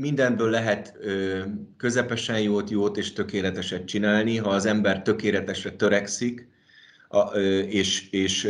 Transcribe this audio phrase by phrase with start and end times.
[0.00, 0.98] mindenből lehet
[1.76, 6.48] közepesen jót, jót és tökéleteset csinálni, ha az ember tökéletesre törekszik,
[7.68, 8.48] és, és,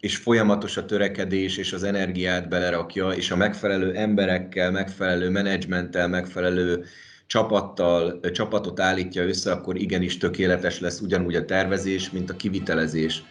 [0.00, 6.84] és folyamatos a törekedés, és az energiát belerakja, és a megfelelő emberekkel, megfelelő menedzsmenttel, megfelelő
[7.26, 13.22] csapattal, csapatot állítja össze, akkor igenis tökéletes lesz ugyanúgy a tervezés, mint a kivitelezés.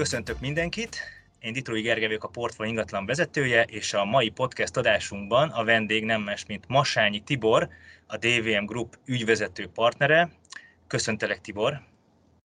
[0.00, 0.96] Köszöntök mindenkit!
[1.40, 6.04] Én Ditrói Gergely vagyok a Portfolio ingatlan vezetője, és a mai podcast adásunkban a vendég
[6.04, 7.68] nem más, mint Masányi Tibor,
[8.06, 10.30] a DVM Group ügyvezető partnere.
[10.86, 11.80] Köszöntelek, Tibor!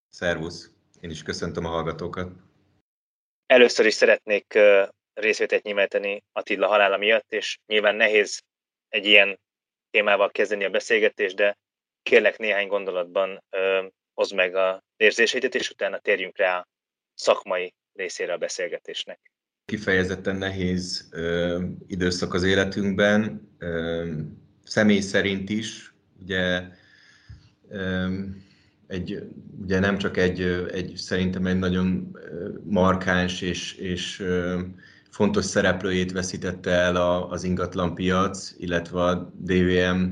[0.09, 0.71] Szervusz!
[0.99, 2.31] Én is köszöntöm a hallgatókat.
[3.45, 4.59] Először is szeretnék
[5.13, 8.41] részvételt nyilvánítani Attila halála miatt, és nyilván nehéz
[8.89, 9.39] egy ilyen
[9.89, 11.57] témával kezdeni a beszélgetést, de
[12.03, 13.43] kérlek néhány gondolatban
[14.13, 16.65] hozd meg a érzéseidet, és utána térjünk rá
[17.15, 19.19] szakmai részére a beszélgetésnek.
[19.65, 24.11] Kifejezetten nehéz ö, időszak az életünkben, ö,
[24.63, 26.67] személy szerint is, ugye
[27.69, 28.07] ö,
[28.87, 29.23] egy,
[29.61, 32.17] ugye nem csak egy, egy, szerintem egy nagyon
[32.63, 34.23] markáns és, és
[35.09, 36.95] fontos szereplőjét veszítette el
[37.29, 40.03] az ingatlan piac, illetve a DVM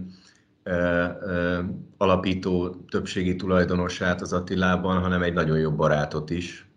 [1.98, 6.68] alapító többségi tulajdonosát az Attilában, hanem egy nagyon jó barátot is.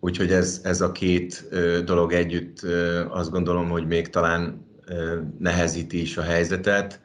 [0.00, 1.48] Úgyhogy ez, ez a két
[1.84, 2.60] dolog együtt
[3.08, 4.66] azt gondolom, hogy még talán
[5.38, 7.00] nehezíti is a helyzetet.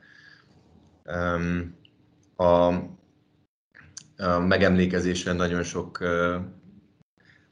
[2.35, 5.99] A, a megemlékezésen nagyon sok,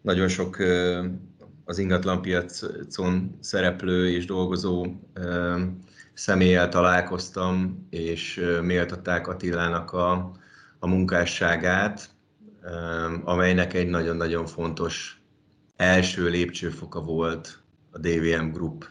[0.01, 0.57] nagyon sok
[1.65, 4.85] az ingatlanpiacon szereplő és dolgozó
[6.13, 10.31] személlyel találkoztam, és méltatták Attilának a,
[10.79, 12.14] a munkásságát,
[13.23, 15.21] amelynek egy nagyon-nagyon fontos
[15.75, 18.89] első lépcsőfoka volt a DVM Group,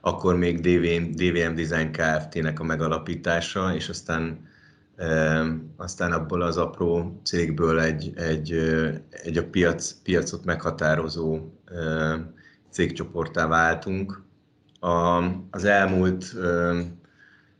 [0.00, 4.50] akkor még DVM, DVM Design Kft-nek a megalapítása, és aztán
[5.76, 8.52] aztán abból az apró cégből egy, egy,
[9.10, 11.38] egy a piac, piacot meghatározó
[12.70, 14.22] cégcsoportá váltunk.
[14.80, 16.34] A, az elmúlt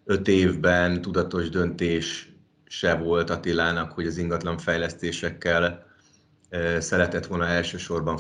[0.05, 2.32] öt évben tudatos döntés
[2.73, 5.87] se volt Attilának, hogy az ingatlan fejlesztésekkel
[6.79, 8.19] szeretett volna elsősorban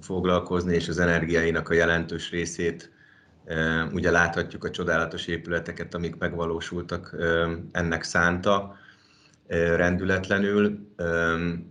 [0.00, 2.90] foglalkozni, és az energiáinak a jelentős részét
[3.92, 7.16] Ugye láthatjuk a csodálatos épületeket, amik megvalósultak
[7.72, 8.76] ennek szánta
[9.76, 10.78] rendületlenül,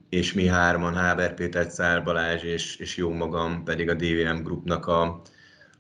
[0.10, 4.88] és mi hárman, Háber Péter, Szár Balázs és, és jó magam pedig a DVM Groupnak
[4.88, 5.22] a,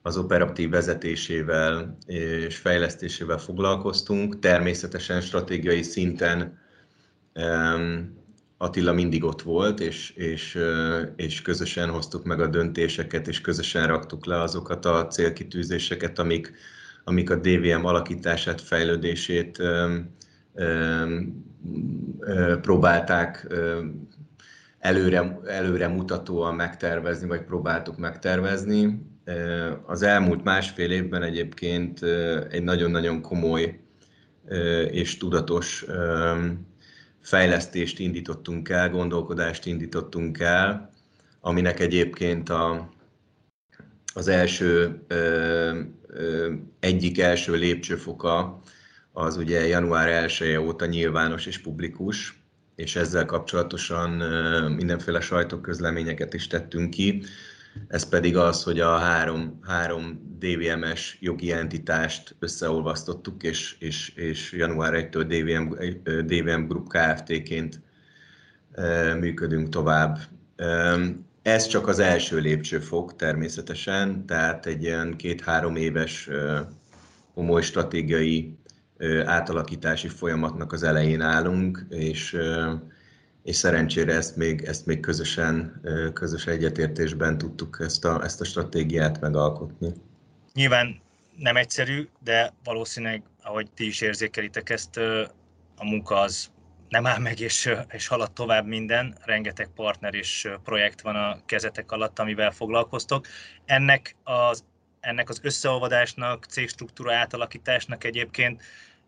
[0.06, 4.40] az operatív vezetésével és fejlesztésével foglalkoztunk.
[4.40, 6.60] Természetesen stratégiai szinten
[8.58, 10.60] Attila mindig ott volt, és, és,
[11.16, 16.54] és közösen hoztuk meg a döntéseket, és közösen raktuk le azokat a célkitűzéseket, amik,
[17.04, 19.64] amik a DVM alakítását, fejlődését
[22.62, 23.48] próbálták
[24.80, 29.14] előre, előre mutatóan megtervezni, vagy próbáltuk megtervezni.
[29.86, 32.04] Az elmúlt másfél évben egyébként
[32.50, 33.80] egy nagyon-nagyon komoly
[34.92, 35.86] és tudatos
[37.22, 40.90] fejlesztést indítottunk el, gondolkodást indítottunk el,
[41.40, 42.90] aminek egyébként a,
[44.14, 45.00] az első,
[46.80, 48.62] egyik első lépcsőfoka
[49.12, 52.44] az ugye január 1 óta nyilvános és publikus,
[52.76, 54.10] és ezzel kapcsolatosan
[54.72, 57.24] mindenféle sajtóközleményeket is tettünk ki.
[57.88, 64.94] Ez pedig az, hogy a három, három DVMS jogi entitást összeolvasztottuk, és, és, és január
[64.96, 65.74] 1-től DVM,
[66.26, 67.82] DVM Group Kft-ként
[69.20, 70.20] működünk tovább.
[71.42, 76.30] Ez csak az első lépcsőfok természetesen, tehát egy ilyen két-három éves
[77.34, 78.58] komoly stratégiai
[79.26, 82.38] átalakítási folyamatnak az elején állunk, és
[83.46, 85.82] és szerencsére ezt még, ezt még közösen,
[86.14, 89.94] közös egyetértésben tudtuk ezt a, ezt a stratégiát megalkotni.
[90.54, 91.02] Nyilván
[91.36, 94.98] nem egyszerű, de valószínűleg, ahogy ti is érzékelitek ezt,
[95.78, 96.50] a munka az
[96.90, 99.18] nem áll meg, és, és halad tovább minden.
[99.26, 103.28] Rengeteg partner és projekt van a kezetek alatt, amivel foglalkoztok.
[103.66, 104.64] Ennek az,
[105.00, 108.62] ennek az összeolvadásnak, cégstruktúra átalakításnak egyébként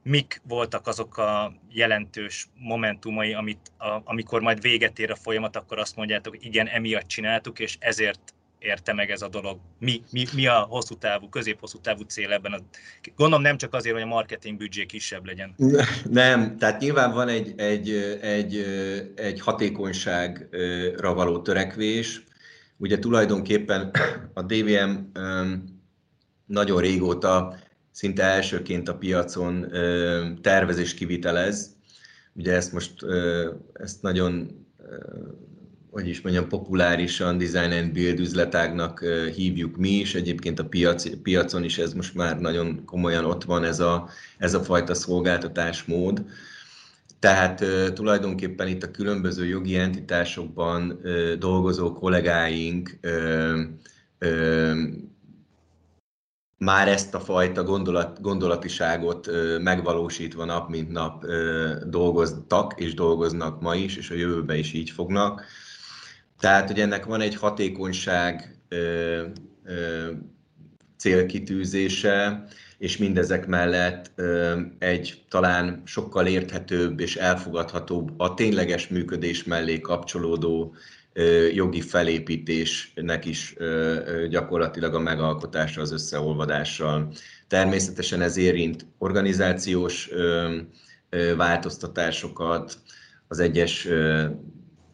[0.08, 5.80] mik voltak azok a jelentős momentumai, amit, a, amikor majd véget ér a folyamat, akkor
[5.80, 9.60] azt mondjátok, hogy igen, emiatt csináltuk, és ezért érte meg ez a dolog?
[9.80, 12.54] Mi, mi, mi a hosszú távú, közép-hosszú távú cél ebben?
[12.54, 12.58] A...
[13.16, 15.56] Gondolom nem csak azért, hogy a marketing büdzsé kisebb legyen.
[16.10, 17.90] Nem, tehát nyilván van egy, egy,
[18.22, 18.66] egy,
[19.16, 22.24] egy hatékonyságra való törekvés.
[22.78, 23.92] Ugye tulajdonképpen
[24.34, 24.96] a DVM
[26.46, 27.56] nagyon régóta
[27.98, 29.72] szinte elsőként a piacon
[30.42, 31.76] tervez és kivitelez.
[32.34, 32.94] Ugye ezt most
[33.74, 34.66] ezt nagyon
[35.92, 39.04] hogy is mondjam, populárisan design and build üzletágnak
[39.36, 40.16] hívjuk mi is.
[40.16, 44.54] Egyébként a piac, piacon is ez most már nagyon komolyan ott van ez a, ez
[44.54, 46.26] a fajta szolgáltatásmód.
[47.20, 51.02] Tehát tulajdonképpen itt a különböző jogi entitásokban
[51.40, 53.00] dolgozó kollégáink
[56.58, 61.26] már ezt a fajta gondolat, gondolatiságot megvalósítva nap mint nap
[61.86, 65.44] dolgoztak és dolgoznak ma is, és a jövőben is így fognak.
[66.40, 68.60] Tehát, hogy ennek van egy hatékonyság
[70.98, 74.22] célkitűzése, és mindezek mellett
[74.80, 80.76] egy talán sokkal érthetőbb és elfogadhatóbb, a tényleges működés mellé kapcsolódó
[81.54, 83.56] jogi felépítésnek is
[84.30, 87.12] gyakorlatilag a megalkotása az összeolvadással.
[87.48, 90.10] Természetesen ez érint organizációs
[91.38, 92.78] változtatásokat,
[93.28, 93.88] az egyes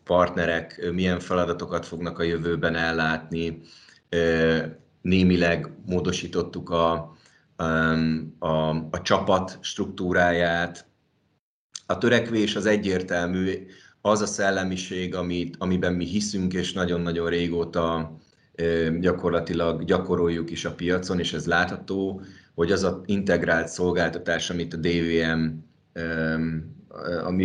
[0.03, 3.61] partnerek milyen feladatokat fognak a jövőben ellátni.
[5.01, 7.17] Némileg módosítottuk a,
[8.39, 10.85] a, a csapat struktúráját.
[11.85, 13.65] A törekvés az egyértelmű,
[14.05, 18.17] az a szellemiség, amit, amiben mi hiszünk, és nagyon-nagyon régóta
[18.99, 22.21] gyakorlatilag gyakoroljuk is a piacon, és ez látható,
[22.55, 25.47] hogy az a integrált szolgáltatás, amit a DVM,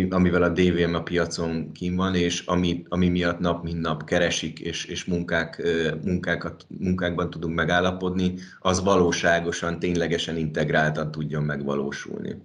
[0.09, 4.59] amivel a DVM a piacon kín van, és ami, ami miatt nap mint nap keresik,
[4.59, 5.63] és, és munkák,
[6.03, 12.35] munkákat, munkákban tudunk megállapodni, az valóságosan, ténylegesen integráltan tudjon megvalósulni.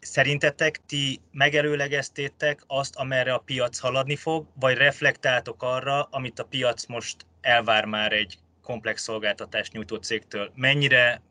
[0.00, 6.86] Szerintetek ti megelőlegeztétek azt, amerre a piac haladni fog, vagy reflektáltok arra, amit a piac
[6.86, 10.52] most elvár már egy komplex szolgáltatást nyújtó cégtől?
[10.54, 11.22] Mennyire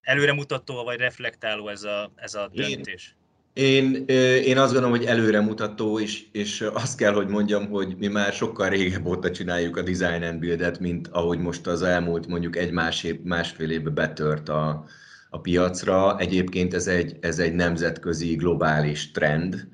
[0.00, 3.16] előremutató vagy reflektáló ez a, ez a döntés?
[3.52, 4.04] Én,
[4.44, 8.68] én azt gondolom, hogy előremutató, és, és azt kell, hogy mondjam, hogy mi már sokkal
[8.68, 13.20] régebb óta csináljuk a design and build-et, mint ahogy most az elmúlt mondjuk egy másfél,
[13.24, 14.84] másfél évbe betört a,
[15.30, 16.18] a piacra.
[16.18, 19.68] Egyébként ez egy, ez egy nemzetközi, globális trend.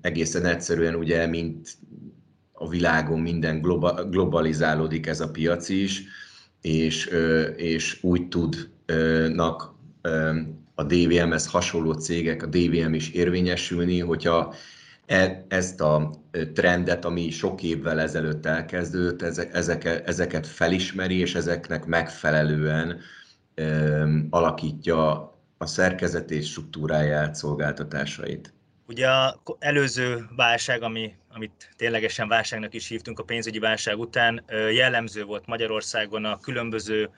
[0.00, 1.76] Egészen egyszerűen ugye, mint
[2.52, 3.60] a világon minden
[4.10, 6.02] globalizálódik ez a piac is,
[6.60, 7.06] és,
[7.56, 9.74] és úgy tudnak
[10.74, 14.54] a DVM-hez hasonló cégek, a DVM is érvényesülni, hogyha
[15.06, 16.10] e, ezt a
[16.54, 19.22] trendet, ami sok évvel ezelőtt elkezdődött,
[19.52, 23.00] ezeket, ezeket felismeri, és ezeknek megfelelően
[24.30, 28.52] alakítja a szerkezetét, struktúráját, szolgáltatásait.
[28.86, 35.24] Ugye az előző válság, ami, amit ténylegesen válságnak is hívtunk a pénzügyi válság után, jellemző
[35.24, 37.10] volt Magyarországon a különböző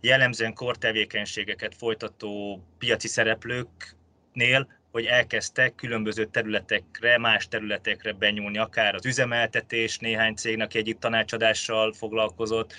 [0.00, 9.98] jellemzően kortevékenységeket folytató piaci szereplőknél, hogy elkezdtek különböző területekre, más területekre benyúlni, akár az üzemeltetés,
[9.98, 12.74] néhány cégnek egyik tanácsadással foglalkozott,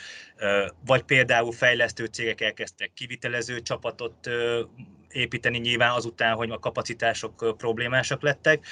[0.85, 4.29] vagy például fejlesztő cégek elkezdtek kivitelező csapatot
[5.11, 8.65] építeni nyilván azután, hogy a kapacitások problémásak lettek.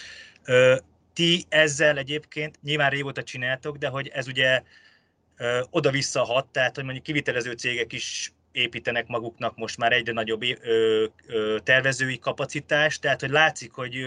[1.13, 4.61] Ti ezzel egyébként nyilván régóta csináltok, de hogy ez ugye
[5.69, 10.41] oda-vissza hat, tehát hogy mondjuk kivitelező cégek is építenek maguknak most már egyre nagyobb
[11.63, 14.05] tervezői kapacitást, tehát hogy látszik, hogy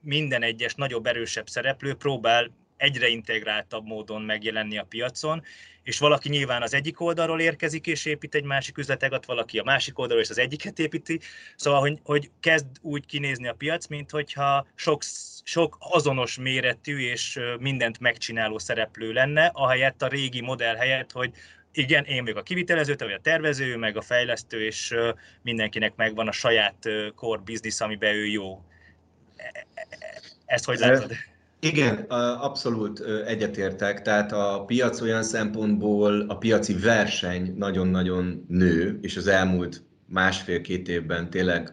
[0.00, 5.42] minden egyes nagyobb, erősebb szereplő próbál egyre integráltabb módon megjelenni a piacon,
[5.82, 9.98] és valaki nyilván az egyik oldalról érkezik és épít egy másik üzleteget, valaki a másik
[9.98, 11.20] oldalról és az egyiket építi,
[11.56, 15.02] szóval, hogy, hogy kezd úgy kinézni a piac, mint hogyha sok,
[15.42, 21.32] sok azonos méretű és mindent megcsináló szereplő lenne, ahelyett a régi modell helyett, hogy
[21.78, 24.94] igen, én vagyok a kivitelező, te vagy a tervező, meg a fejlesztő, és
[25.42, 28.62] mindenkinek megvan a saját core business, amiben ő jó.
[29.36, 31.12] E, e, e, ezt hogy látod?
[31.60, 31.96] Igen,
[32.40, 34.02] abszolút egyetértek.
[34.02, 41.30] Tehát a piac olyan szempontból, a piaci verseny nagyon-nagyon nő, és az elmúlt másfél-két évben
[41.30, 41.72] tényleg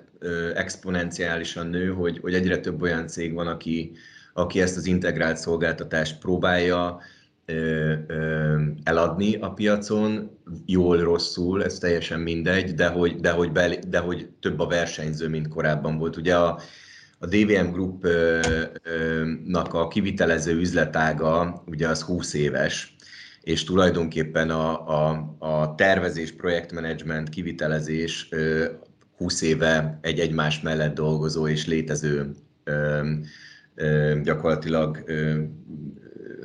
[0.55, 3.91] exponenciálisan nő, hogy, hogy egyre több olyan cég van, aki,
[4.33, 7.01] aki ezt az integrált szolgáltatást próbálja
[8.83, 14.29] eladni a piacon, jól, rosszul, ez teljesen mindegy, de hogy, de hogy, be, de hogy
[14.39, 16.17] több a versenyző, mint korábban volt.
[16.17, 16.59] Ugye a,
[17.19, 22.95] a DVM Group-nak a kivitelező üzletága ugye az 20 éves,
[23.41, 28.29] és tulajdonképpen a, a, a tervezés, projektmenedzsment, kivitelezés
[29.17, 32.31] 20 éve egy egymás mellett dolgozó és létező
[34.23, 35.03] gyakorlatilag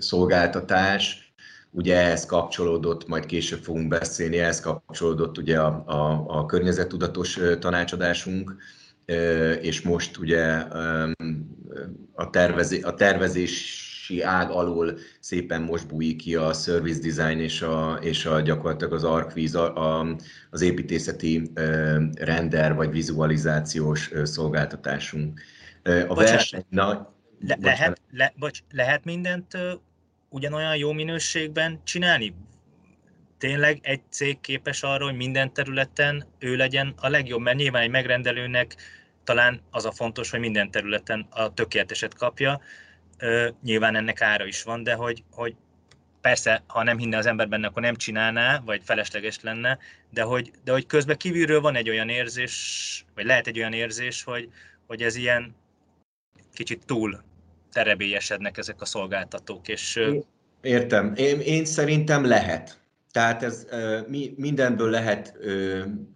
[0.01, 1.33] szolgáltatás.
[1.71, 8.57] Ugye ehhez kapcsolódott, majd később fogunk beszélni, ehhez kapcsolódott ugye a, a, a környezettudatos tanácsadásunk,
[9.61, 10.45] és most ugye
[12.15, 17.99] a, tervezé, a tervezési ág alól szépen most bújik ki a service design és a,
[18.03, 20.07] és a gyakorlatilag az arcvíz, a,
[20.51, 21.51] az építészeti
[22.15, 25.41] render vagy vizualizációs szolgáltatásunk.
[26.09, 26.65] A verseny...
[26.69, 27.15] Na,
[27.47, 29.59] le, lehet, le, bocs, lehet mindent
[30.31, 32.35] ugyanolyan jó minőségben csinálni?
[33.39, 37.91] Tényleg egy cég képes arra, hogy minden területen ő legyen a legjobb, mert nyilván egy
[37.91, 38.77] megrendelőnek
[39.25, 42.61] talán az a fontos, hogy minden területen a tökéleteset kapja.
[43.63, 45.55] Nyilván ennek ára is van, de hogy, hogy
[46.21, 49.79] persze, ha nem hinne az ember benne, akkor nem csinálná, vagy felesleges lenne,
[50.11, 54.23] de hogy, de hogy közben kívülről van egy olyan érzés, vagy lehet egy olyan érzés,
[54.23, 54.49] hogy,
[54.87, 55.57] hogy ez ilyen
[56.53, 57.23] kicsit túl
[57.73, 59.69] terebélyesednek ezek a szolgáltatók.
[59.69, 60.01] És,
[60.63, 61.13] Értem.
[61.17, 62.79] Én, én szerintem lehet.
[63.13, 63.67] Tehát ez
[64.37, 65.39] mindenből lehet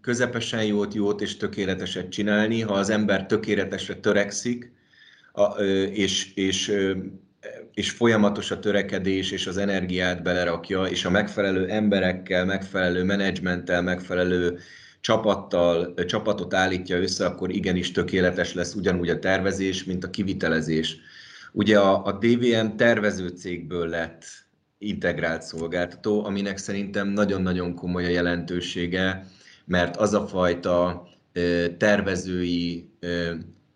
[0.00, 4.72] közepesen jót, jót és tökéleteset csinálni, ha az ember tökéletesre törekszik,
[5.92, 6.72] és, és,
[7.74, 14.58] és folyamatos a törekedés, és az energiát belerakja, és a megfelelő emberekkel, megfelelő menedzsmenttel, megfelelő
[15.00, 20.96] csapattal, csapatot állítja össze, akkor igenis tökéletes lesz ugyanúgy a tervezés, mint a kivitelezés.
[21.56, 24.24] Ugye a, a DVM tervező cégből lett
[24.78, 29.26] integrált szolgáltató, aminek szerintem nagyon-nagyon komoly a jelentősége,
[29.64, 31.08] mert az a fajta
[31.78, 32.90] tervezői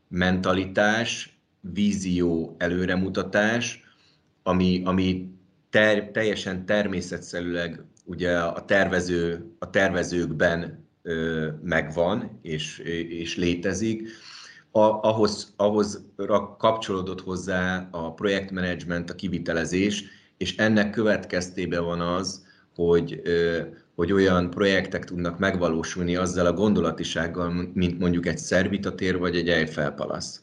[0.09, 3.85] mentalitás, vízió, előremutatás,
[4.43, 5.31] ami, ami
[5.71, 10.89] ter, teljesen természetszerűleg ugye a, tervező, a tervezőkben
[11.63, 14.09] megvan és, és létezik,
[14.71, 16.05] a, ahhoz, ahhoz
[16.59, 20.05] kapcsolódott hozzá a projektmenedzsment, a kivitelezés,
[20.37, 23.23] és ennek következtében van az, hogy,
[23.95, 29.93] hogy olyan projektek tudnak megvalósulni azzal a gondolatisággal, mint mondjuk egy szervitatér vagy egy Eiffel
[29.93, 30.39] Palace.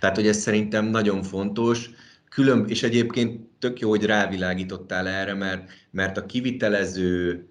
[0.00, 1.90] Tehát, hogy ez szerintem nagyon fontos,
[2.28, 7.46] külön, és egyébként tök jó, hogy rávilágítottál erre, mert, mert a kivitelező,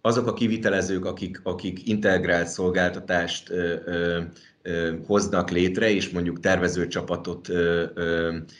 [0.00, 3.52] azok a kivitelezők, akik, akik integrált szolgáltatást
[5.06, 7.48] hoznak létre, és mondjuk tervezőcsapatot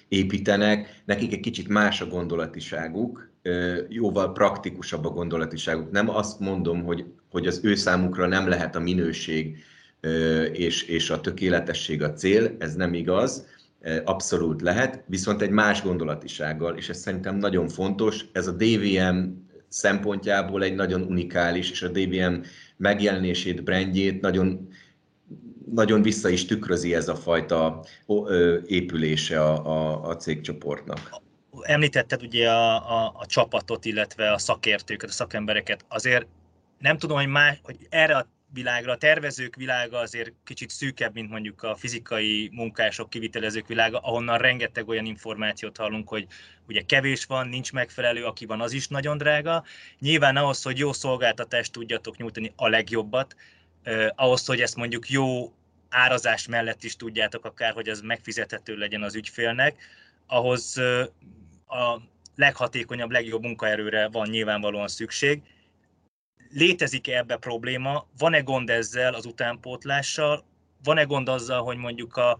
[0.08, 3.30] építenek, nekik egy kicsit más a gondolatiságuk,
[3.88, 5.90] jóval praktikusabb a gondolatiságuk.
[5.90, 9.56] Nem azt mondom, hogy, hogy az ő számukra nem lehet a minőség
[10.52, 13.46] és, és a tökéletesség a cél, ez nem igaz,
[14.04, 19.24] abszolút lehet, viszont egy más gondolatisággal, és ez szerintem nagyon fontos, ez a DVM
[19.68, 22.34] szempontjából egy nagyon unikális, és a DVM
[22.76, 24.68] megjelenését, brandjét nagyon
[25.72, 27.84] nagyon vissza is tükrözi ez a fajta
[28.66, 31.20] épülése a, a, a cégcsoportnak.
[31.62, 35.84] Említetted ugye a, a, a csapatot, illetve a szakértőket, a szakembereket.
[35.88, 36.26] Azért
[36.78, 41.30] nem tudom, hogy, más, hogy erre a világra, a tervezők világa azért kicsit szűkebb, mint
[41.30, 46.26] mondjuk a fizikai munkások, kivitelezők világa, ahonnan rengeteg olyan információt hallunk, hogy
[46.68, 49.64] ugye kevés van, nincs megfelelő, aki van, az is nagyon drága.
[49.98, 53.36] Nyilván ahhoz, hogy jó szolgáltatást tudjatok nyújtani a legjobbat,
[53.82, 55.52] eh, ahhoz, hogy ezt mondjuk jó
[55.88, 59.76] árazás mellett is tudjátok akár, hogy ez megfizethető legyen az ügyfélnek,
[60.26, 60.76] ahhoz
[61.66, 62.00] a
[62.34, 65.42] leghatékonyabb, legjobb munkaerőre van nyilvánvalóan szükség.
[66.50, 68.06] Létezik-e ebbe probléma?
[68.18, 70.44] Van-e gond ezzel az utánpótlással?
[70.82, 72.38] Van-e gond azzal, hogy mondjuk a,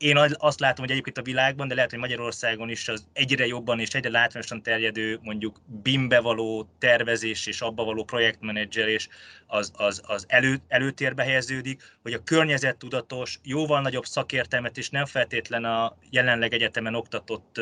[0.00, 3.80] én azt látom, hogy egyébként a világban, de lehet, hogy Magyarországon is az egyre jobban
[3.80, 9.08] és egyre látványosan terjedő mondjuk BIM-be való tervezés és abba való projektmenedzselés
[9.46, 15.64] az, az, az elő, előtérbe helyeződik, hogy a környezettudatos, jóval nagyobb szakértelmet és nem feltétlen
[15.64, 17.56] a jelenleg egyetemen oktatott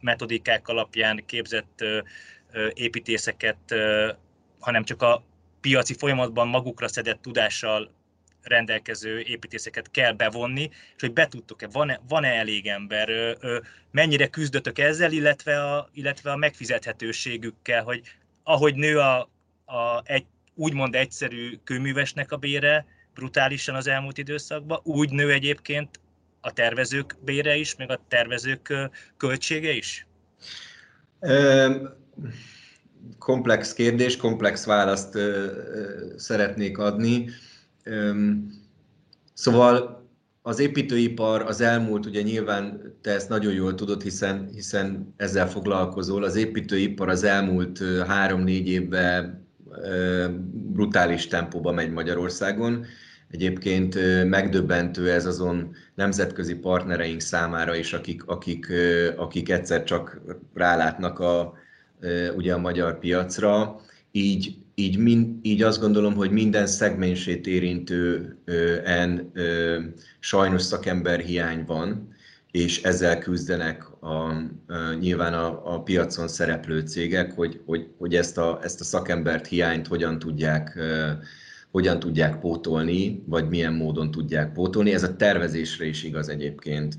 [0.00, 1.84] metodikák alapján képzett
[2.72, 3.74] építészeket,
[4.58, 5.24] hanem csak a
[5.60, 7.90] piaci folyamatban magukra szedett tudással
[8.44, 13.36] rendelkező építészeket kell bevonni, és hogy be tudtok-e, van-e, van-e elég ember,
[13.90, 18.02] mennyire küzdötök ezzel, illetve a, illetve a megfizethetőségükkel, hogy
[18.42, 19.18] ahogy nő a,
[19.64, 26.00] a egy, úgymond egyszerű kőművesnek a bére brutálisan az elmúlt időszakban, úgy nő egyébként
[26.40, 28.74] a tervezők bére is, meg a tervezők
[29.16, 30.06] költsége is?
[33.18, 35.18] Komplex kérdés, komplex választ
[36.16, 37.28] szeretnék adni.
[39.32, 40.02] Szóval
[40.42, 46.24] az építőipar az elmúlt, ugye nyilván te ezt nagyon jól tudod, hiszen, hiszen ezzel foglalkozol,
[46.24, 49.46] az építőipar az elmúlt három-négy évben
[50.52, 52.86] brutális tempóba megy Magyarországon.
[53.30, 58.72] Egyébként megdöbbentő ez azon nemzetközi partnereink számára is, akik, akik,
[59.16, 60.20] akik egyszer csak
[60.54, 61.54] rálátnak a,
[62.36, 63.80] ugye a magyar piacra.
[64.10, 69.32] Így, így, min, így azt gondolom, hogy minden szegmensét érintően
[70.20, 72.12] sajnos szakember hiány van,
[72.50, 78.38] és ezzel küzdenek a, a, nyilván a, a piacon szereplő cégek, hogy, hogy, hogy ezt,
[78.38, 80.78] a, ezt a szakembert hiányt hogyan tudják,
[81.70, 84.92] hogyan tudják pótolni, vagy milyen módon tudják pótolni.
[84.92, 86.94] Ez a tervezésre is igaz egyébként.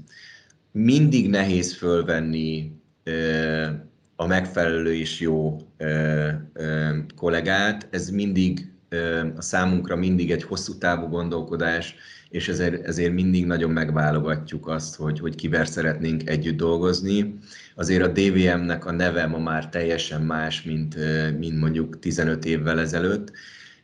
[0.71, 2.71] Mindig nehéz fölvenni
[4.15, 5.57] a megfelelő és jó
[7.15, 7.87] kollégát.
[7.91, 8.73] Ez mindig
[9.35, 11.95] a számunkra mindig egy hosszú távú gondolkodás,
[12.29, 17.37] és ezért, ezért mindig nagyon megválogatjuk azt, hogy, hogy kivel szeretnénk együtt dolgozni.
[17.75, 20.95] Azért a DVM-nek a neve ma már teljesen más, mint,
[21.39, 23.31] mint mondjuk 15 évvel ezelőtt.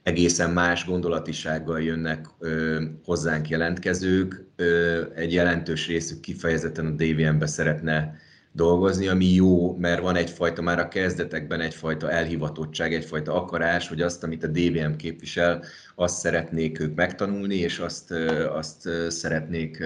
[0.04, 4.46] Egészen más gondolatisággal jönnek ö, hozzánk jelentkezők.
[4.56, 8.16] Ö, egy jelentős részük kifejezetten a DVM-be szeretne
[8.52, 14.24] dolgozni, ami jó, mert van egyfajta már a kezdetekben egyfajta elhivatottság, egyfajta akarás, hogy azt,
[14.24, 15.64] amit a DVM képvisel,
[15.96, 18.12] azt szeretnék ők megtanulni, és azt,
[18.54, 19.84] azt szeretnék,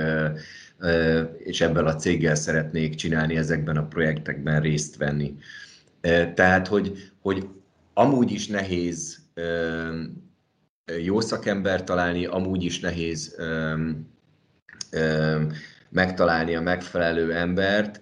[1.37, 5.35] és ebből a céggel szeretnék csinálni, ezekben a projektekben részt venni.
[6.33, 7.47] Tehát, hogy, hogy
[7.93, 9.19] amúgy is nehéz
[11.03, 13.35] jó szakember találni, amúgy is nehéz
[15.89, 17.99] megtalálni a megfelelő embert,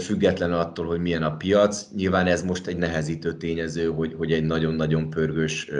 [0.00, 1.86] független attól, hogy milyen a piac.
[1.96, 5.70] Nyilván ez most egy nehezítő tényező, hogy, hogy egy nagyon-nagyon pörgős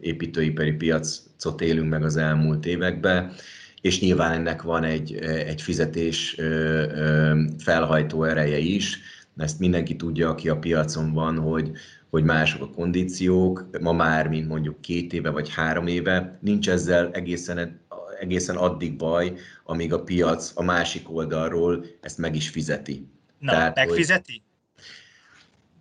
[0.00, 3.32] építőipari piacot élünk meg az elmúlt években,
[3.80, 5.14] és nyilván ennek van egy,
[5.46, 6.36] egy fizetés
[7.58, 9.00] felhajtó ereje is.
[9.36, 11.70] Ezt mindenki tudja, aki a piacon van, hogy,
[12.10, 17.10] hogy mások a kondíciók, ma már, mint mondjuk két éve vagy három éve, nincs ezzel
[17.12, 17.80] egészen,
[18.20, 19.32] egészen addig baj,
[19.64, 23.12] amíg a piac a másik oldalról ezt meg is fizeti.
[23.44, 24.32] Na, Tehát, megfizeti?
[24.32, 24.42] Hogy...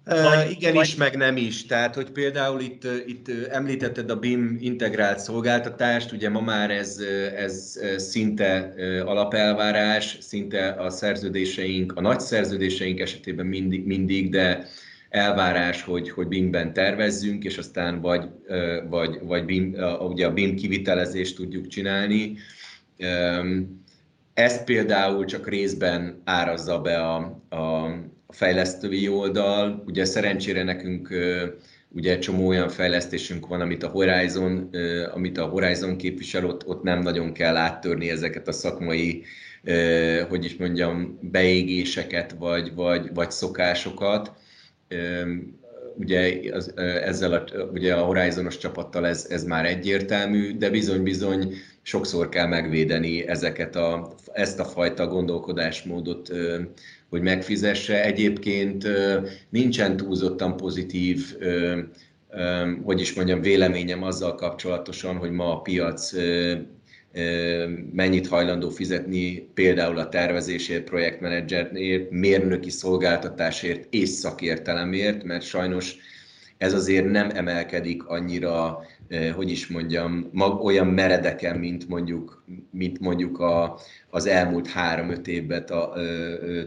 [0.06, 0.86] Vagy, igen vagy...
[0.86, 1.66] is, meg nem is.
[1.66, 6.98] Tehát, hogy például itt, itt említetted a BIM integrált szolgáltatást, ugye ma már ez,
[7.36, 8.74] ez szinte
[9.06, 14.68] alapelvárás, szinte a szerződéseink, a nagy szerződéseink esetében mindig, mindig de
[15.10, 18.30] elvárás, hogy, hogy BIM-ben tervezzünk, és aztán vagy,
[18.90, 22.38] vagy, vagy BIM, ugye a BIM kivitelezést tudjuk csinálni.
[24.34, 27.56] Ezt például csak részben árazza be a, a,
[28.26, 29.84] a fejlesztői oldal.
[29.86, 31.10] Ugye szerencsére nekünk
[31.90, 34.70] ugye csomó olyan fejlesztésünk van, amit a Horizon,
[35.14, 39.24] amit a Horizon képvisel, ott, ott nem nagyon kell áttörni ezeket a szakmai,
[40.30, 44.32] hogy is mondjam, beégéseket vagy, vagy, vagy szokásokat.
[45.98, 52.30] Ugye az, ezzel a, ugye a Horizonos csapattal ez, ez már egyértelmű, de bizony-bizony sokszor
[52.30, 56.32] kell megvédeni ezeket a, ezt a fajta gondolkodásmódot,
[57.10, 58.04] hogy megfizesse.
[58.04, 58.88] Egyébként
[59.50, 61.38] nincsen túlzottan pozitív,
[62.84, 66.12] hogy is mondjam, véleményem azzal kapcsolatosan, hogy ma a piac
[67.92, 75.96] mennyit hajlandó fizetni például a tervezésért, projektmenedzserért, mérnöki szolgáltatásért és szakértelemért, mert sajnos
[76.58, 78.86] ez azért nem emelkedik annyira
[79.36, 85.66] hogy is mondjam, mag, olyan meredeken, mint mondjuk, mint mondjuk a, az elmúlt három-öt évben
[85.66, 85.94] ta,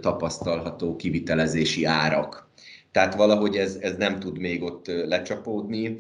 [0.01, 2.49] tapasztalható kivitelezési árak.
[2.93, 5.97] Tehát valahogy ez, ez nem tud még ott lecsapódni,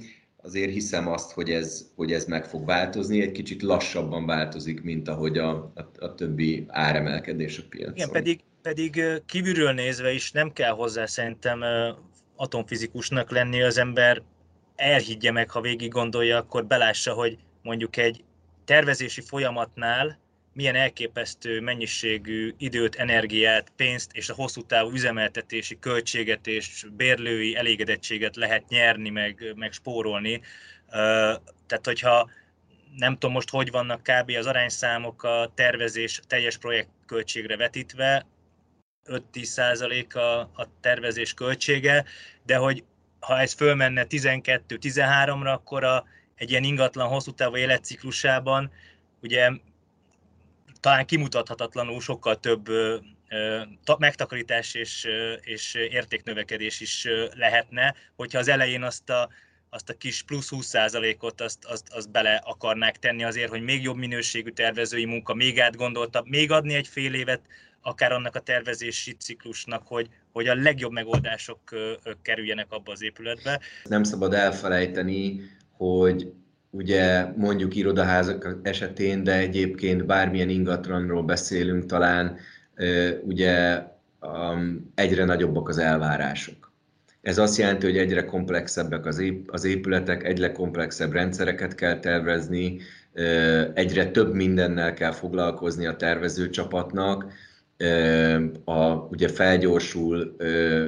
[0.47, 5.09] azért hiszem azt, hogy ez, hogy ez meg fog változni, egy kicsit lassabban változik, mint
[5.09, 7.95] ahogy a, a, a többi áremelkedés a piacon.
[7.95, 11.65] Igen, pedig, pedig kívülről nézve is nem kell hozzá szerintem
[12.37, 14.23] atomfizikusnak lenni az ember
[14.77, 18.25] elhiggye meg, ha végig gondolja, akkor belássa, hogy mondjuk egy
[18.65, 20.19] tervezési folyamatnál
[20.57, 28.37] milyen elképesztő mennyiségű időt, energiát, pénzt és a hosszú távú üzemeltetési költséget és bérlői elégedettséget
[28.37, 30.41] lehet nyerni, meg, meg spórolni.
[31.67, 32.31] Tehát, hogyha
[32.97, 34.31] nem tudom most, hogy vannak kb.
[34.31, 38.27] az arányszámok a tervezés teljes projekt költségre vetítve,
[39.07, 42.05] 5-10 a, a tervezés költsége,
[42.47, 42.85] de hogy
[43.21, 48.71] ha ez fölmenne 12-13-ra, akkor a, egy ilyen ingatlan hosszú távú életciklusában
[49.23, 49.51] ugye
[50.81, 52.69] talán kimutathatatlanul sokkal több
[53.99, 55.07] megtakarítás és,
[55.41, 59.29] és értéknövekedés is lehetne, hogyha az elején azt a
[59.71, 63.97] azt a kis plusz 20%-ot azt, azt, azt bele akarnák tenni azért, hogy még jobb
[63.97, 67.41] minőségű tervezői munka, még átgondoltabb, még adni egy fél évet
[67.81, 71.61] akár annak a tervezési ciklusnak, hogy, hogy a legjobb megoldások
[72.23, 73.61] kerüljenek abba az épületbe.
[73.85, 76.33] Nem szabad elfelejteni, hogy
[76.77, 82.37] ugye mondjuk irodaházak esetén, de egyébként bármilyen ingatlanról beszélünk, talán
[83.23, 83.83] ugye
[84.95, 86.73] egyre nagyobbak az elvárások.
[87.23, 89.07] Ez azt jelenti, hogy egyre komplexebbek
[89.47, 92.79] az épületek, egyre komplexebb rendszereket kell tervezni,
[93.75, 97.27] egyre több mindennel kell foglalkozni a tervezőcsapatnak,
[98.65, 100.37] a, ugye felgyorsul,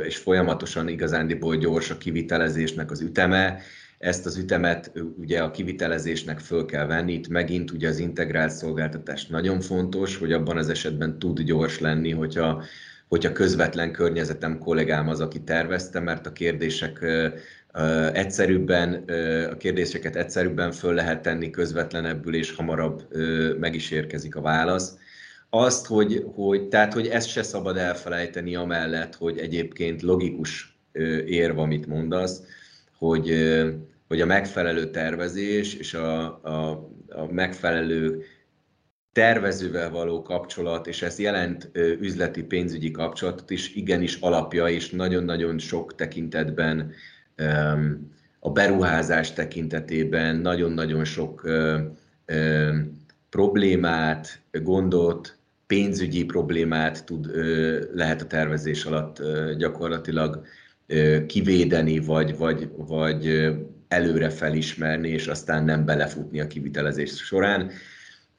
[0.05, 3.61] és folyamatosan igazándiból gyors a kivitelezésnek az üteme,
[3.99, 9.27] ezt az ütemet ugye a kivitelezésnek föl kell venni, itt megint ugye az integrált szolgáltatás
[9.27, 12.63] nagyon fontos, hogy abban az esetben tud gyors lenni, hogyha,
[13.09, 17.05] hogyha közvetlen környezetem kollégám az, aki tervezte, mert a kérdések
[18.13, 19.05] egyszerűbben,
[19.51, 23.03] a kérdéseket egyszerűbben föl lehet tenni közvetlenebbül, és hamarabb
[23.59, 24.97] meg is érkezik a válasz.
[25.51, 30.79] Azt, hogy, hogy, tehát, hogy ezt se szabad elfelejteni amellett, hogy egyébként logikus
[31.27, 32.43] érv, amit mondasz,
[32.99, 33.33] hogy,
[34.09, 38.23] hogy a megfelelő tervezés és a, a, a megfelelő
[39.13, 45.95] tervezővel való kapcsolat, és ez jelent üzleti pénzügyi kapcsolatot is, igenis alapja, és nagyon-nagyon sok
[45.95, 46.93] tekintetben
[48.39, 51.49] a beruházás tekintetében nagyon-nagyon sok
[53.31, 57.31] problémát, gondot, pénzügyi problémát tud,
[57.95, 59.23] lehet a tervezés alatt
[59.57, 60.47] gyakorlatilag
[61.27, 63.49] kivédeni, vagy, vagy, vagy
[63.89, 67.71] előre felismerni, és aztán nem belefutni a kivitelezés során.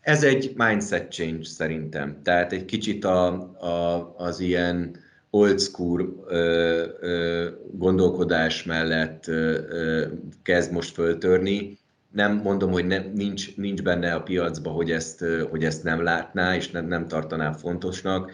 [0.01, 2.21] Ez egy mindset change szerintem.
[2.23, 3.27] Tehát egy kicsit a,
[3.59, 4.95] a, az ilyen
[5.29, 10.05] old school ö, ö, gondolkodás mellett ö, ö,
[10.43, 11.77] kezd most föltörni,
[12.11, 16.55] nem mondom, hogy nem, nincs, nincs benne a piacba, hogy ezt, hogy ezt nem látná,
[16.55, 18.31] és nem, nem tartaná fontosnak,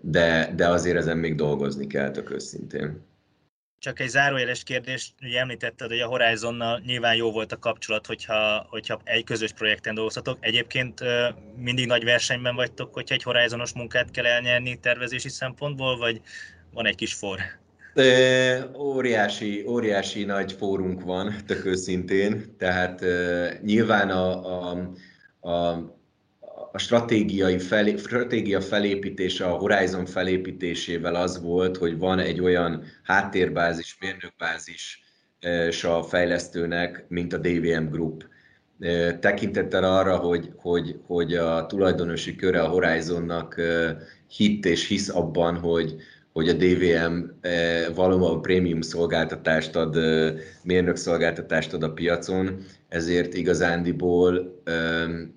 [0.00, 3.00] de, de azért ezen még dolgozni kell, tök őszintén.
[3.80, 8.66] Csak egy zárójeles kérdés, ugye említetted, hogy a Horizonnal nyilván jó volt a kapcsolat, hogyha,
[8.68, 10.36] hogyha egy közös projekten dolgozhatok.
[10.40, 11.00] Egyébként
[11.56, 16.20] mindig nagy versenyben vagytok, hogyha egy Horizonos munkát kell elnyerni tervezési szempontból, vagy
[16.72, 17.40] van egy kis for?
[18.76, 23.04] Óriási, óriási nagy fórunk van, tök őszintén, tehát
[23.62, 24.90] nyilván a, a,
[25.40, 25.97] a,
[26.72, 33.96] a stratégiai felé, stratégia felépítése, a Horizon felépítésével az volt, hogy van egy olyan háttérbázis,
[34.00, 35.02] mérnökbázis
[35.82, 38.24] a fejlesztőnek, mint a DVM Group.
[39.20, 43.60] Tekintettel arra, hogy, hogy, hogy a tulajdonosi köre a Horizonnak
[44.26, 45.94] hitt és hisz abban, hogy,
[46.32, 47.22] hogy a DVM
[47.94, 49.96] valóban prémium szolgáltatást ad,
[50.62, 54.62] mérnök szolgáltatást ad a piacon, ezért igazándiból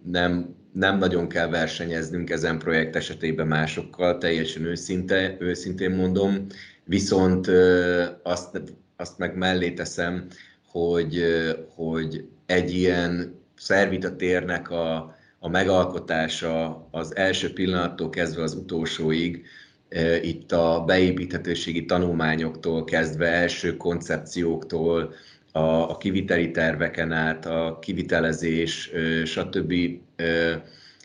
[0.03, 6.45] nem, nem nagyon kell versenyeznünk ezen projekt esetében másokkal, teljesen őszinte, őszintén mondom,
[6.83, 7.47] viszont
[8.23, 8.61] azt,
[8.95, 10.27] azt meg mellé teszem,
[10.67, 11.23] hogy,
[11.75, 19.45] hogy egy ilyen szervita térnek a, a megalkotása az első pillanattól kezdve az utolsóig,
[20.21, 25.13] itt a beépíthetőségi tanulmányoktól kezdve, első koncepcióktól,
[25.51, 28.91] a, a kiviteli terveken át, a kivitelezés,
[29.25, 29.73] stb.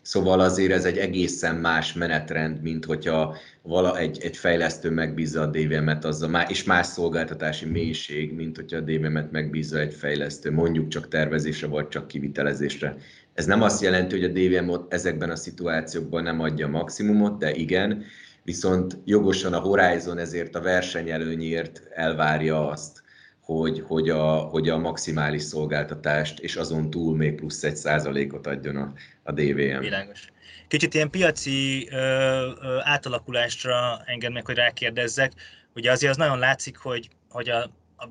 [0.03, 5.47] Szóval azért ez egy egészen más menetrend, mint hogyha vala egy, egy fejlesztő megbízza a
[5.47, 11.09] DVM-et, azzal, és más szolgáltatási mélység, mint hogyha a DVM-et megbízza egy fejlesztő, mondjuk csak
[11.09, 12.97] tervezésre, vagy csak kivitelezésre.
[13.35, 17.55] Ez nem azt jelenti, hogy a DVM ezekben a szituációkban nem adja a maximumot, de
[17.55, 18.05] igen,
[18.43, 23.05] viszont jogosan a Horizon ezért a versenyelőnyért elvárja azt,
[23.47, 28.77] hogy, hogy, a, hogy a maximális szolgáltatást, és azon túl még plusz egy százalékot adjon
[28.77, 29.79] a, a DVM.
[29.79, 30.33] Világos.
[30.69, 35.33] Kicsit ilyen piaci ö, ö, átalakulásra enged meg, hogy rákérdezzek.
[35.75, 37.63] Ugye azért az nagyon látszik, hogy, hogy a,
[37.97, 38.09] a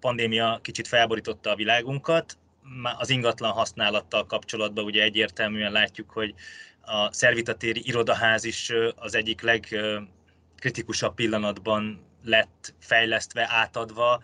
[0.00, 2.38] pandémia kicsit felborította a világunkat,
[2.98, 6.34] az ingatlan használattal kapcsolatban ugye egyértelműen látjuk, hogy
[6.80, 14.22] a szervitatéri irodaház is az egyik legkritikusabb pillanatban lett fejlesztve, átadva.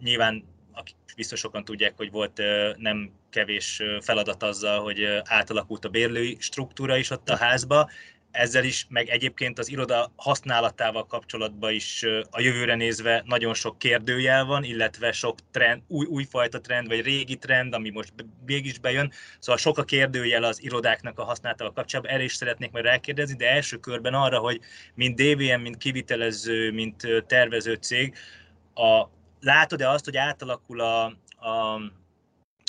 [0.00, 2.42] Nyilván akik biztos sokan tudják, hogy volt
[2.76, 7.90] nem kevés feladat azzal, hogy átalakult a bérlői struktúra is ott a házba,
[8.30, 14.44] ezzel is, meg egyébként az iroda használatával kapcsolatban is a jövőre nézve nagyon sok kérdőjel
[14.44, 18.12] van, illetve sok trend, új, újfajta trend, vagy régi trend, ami most
[18.46, 19.12] mégis bejön.
[19.38, 23.50] Szóval sok a kérdőjel az irodáknak a használatával kapcsolatban, erre is szeretnék majd rákérdezni, de
[23.50, 24.60] első körben arra, hogy
[24.94, 28.14] mint DVM, mint kivitelező, mint tervező cég,
[28.74, 29.08] a
[29.42, 31.04] látod-e azt, hogy átalakul a,
[31.36, 31.80] a,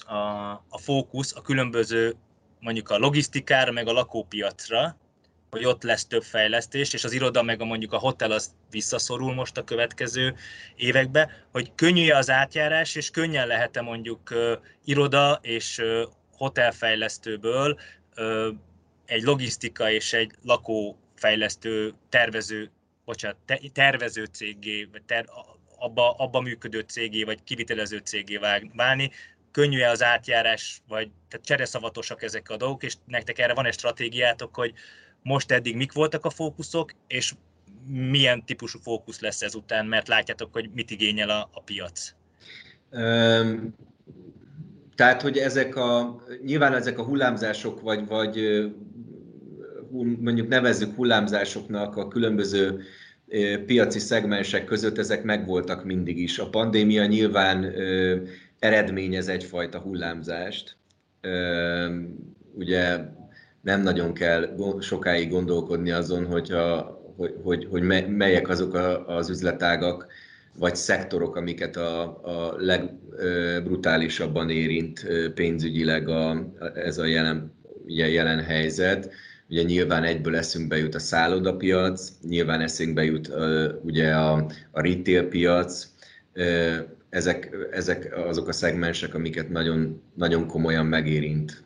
[0.06, 2.16] a, a fókusz a különböző
[2.60, 4.98] mondjuk a logisztikára, meg a lakópiacra,
[5.50, 9.34] hogy ott lesz több fejlesztés, és az iroda meg a mondjuk a hotel az visszaszorul
[9.34, 10.36] most a következő
[10.76, 14.52] évekbe, hogy könnyű az átjárás, és könnyen lehet-e mondjuk uh,
[14.86, 17.80] iroda és uh, hotelfejlesztőből
[18.18, 18.48] uh,
[19.06, 22.72] egy logisztika és egy lakófejlesztő tervező,
[23.06, 25.26] bocsánat, te, tervező cégé, ter,
[25.84, 28.40] abba, abba működő cégé, vagy kivitelező cégé
[28.74, 29.12] válni,
[29.52, 34.56] könnyű-e az átjárás, vagy tehát csereszavatosak ezek a dolgok, és nektek erre van egy stratégiátok,
[34.56, 34.74] hogy
[35.22, 37.34] most eddig mik voltak a fókuszok, és
[37.88, 42.14] milyen típusú fókusz lesz ezután, mert látjátok, hogy mit igényel a, a piac?
[42.92, 43.76] Um,
[44.96, 48.66] tehát, hogy ezek a, nyilván ezek a hullámzások, vagy, vagy
[50.20, 52.84] mondjuk nevezzük hullámzásoknak a különböző
[53.66, 56.40] piaci szegmensek között, ezek megvoltak mindig is.
[56.40, 57.74] A pandémia nyilván
[58.60, 60.76] eredményez egyfajta hullámzást.
[62.54, 62.98] Ugye
[63.62, 70.08] nem nagyon kell sokáig gondolkodni azon, hogyha, hogy, hogy, hogy melyek azok az üzletágak,
[70.58, 77.54] vagy szektorok, amiket a, a legbrutálisabban érint pénzügyileg a, ez a jelen,
[77.88, 79.14] jelen helyzet.
[79.54, 83.32] Ugye nyilván egyből eszünkbe jut a szállodapiac, nyilván eszünkbe jut
[83.82, 85.88] ugye a, a retail piac,
[87.10, 91.64] ezek, ezek azok a szegmensek, amiket nagyon, nagyon komolyan megérint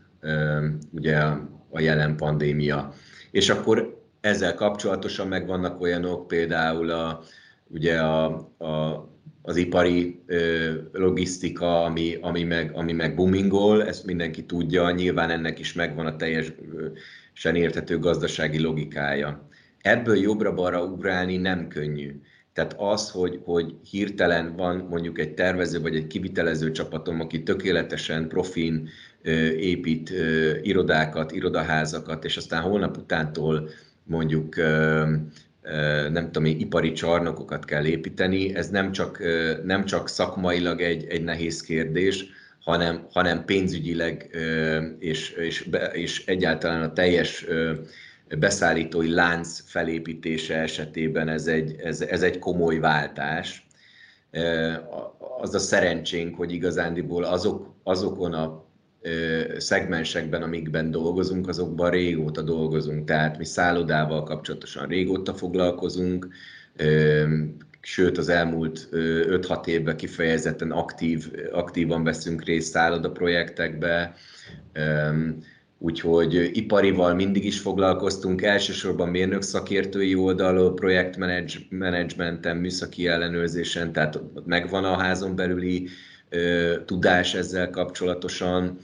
[0.91, 2.93] ugye a, a jelen pandémia.
[3.31, 7.21] És akkor ezzel kapcsolatosan megvannak olyanok, például a,
[7.67, 8.25] ugye a,
[8.57, 9.05] a,
[9.41, 15.59] az ipari ö, logisztika, ami, ami, meg, ami meg boomingol, ezt mindenki tudja, nyilván ennek
[15.59, 16.15] is megvan a
[17.41, 19.47] teljesen érthető gazdasági logikája.
[19.81, 22.21] Ebből jobbra-balra ugrálni nem könnyű.
[22.53, 28.27] Tehát az, hogy, hogy hirtelen van mondjuk egy tervező vagy egy kivitelező csapatom, aki tökéletesen
[28.27, 28.89] profin
[29.57, 30.13] épít
[30.61, 33.69] irodákat, irodaházakat, és aztán holnap utántól
[34.03, 34.55] mondjuk
[36.11, 39.19] nem tudom, ipari csarnokokat kell építeni, ez nem csak,
[39.63, 42.25] nem csak szakmailag egy, egy nehéz kérdés,
[42.67, 44.29] hanem, hanem pénzügyileg
[44.99, 47.45] és, és, és egyáltalán a teljes
[48.39, 53.67] beszállítói lánc felépítése esetében ez egy, ez, ez egy komoly váltás.
[55.39, 58.65] Az a szerencsénk, hogy igazándiból azok, azokon a
[59.57, 63.05] szegmensekben, amikben dolgozunk, azokban régóta dolgozunk.
[63.05, 66.27] Tehát mi szállodával kapcsolatosan régóta foglalkozunk,
[67.87, 74.15] sőt az elmúlt 5-6 évben kifejezetten aktív, aktívan veszünk részt szálloda projektekbe,
[75.77, 84.97] úgyhogy iparival mindig is foglalkoztunk, elsősorban mérnök szakértői oldalról, projektmenedzsmenten, műszaki ellenőrzésen, tehát megvan a
[84.97, 85.89] házon belüli
[86.85, 88.77] tudás ezzel kapcsolatosan.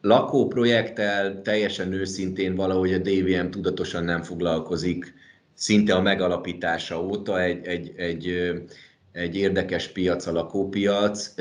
[0.00, 5.14] Lakóprojekttel teljesen őszintén valahogy a DVM tudatosan nem foglalkozik,
[5.56, 8.52] szinte a megalapítása óta egy, egy, egy,
[9.12, 11.34] egy érdekes piac a lakópiac,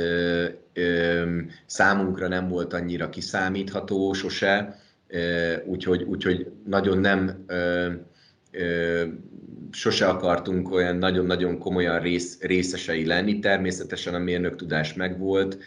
[1.66, 4.80] számunkra nem volt annyira kiszámítható sose,
[5.66, 7.46] úgyhogy, úgyhogy nagyon nem
[9.72, 13.40] sose akartunk olyan nagyon-nagyon komolyan rész, részesei lenni.
[13.40, 15.58] Természetesen a mérnök tudás megvolt,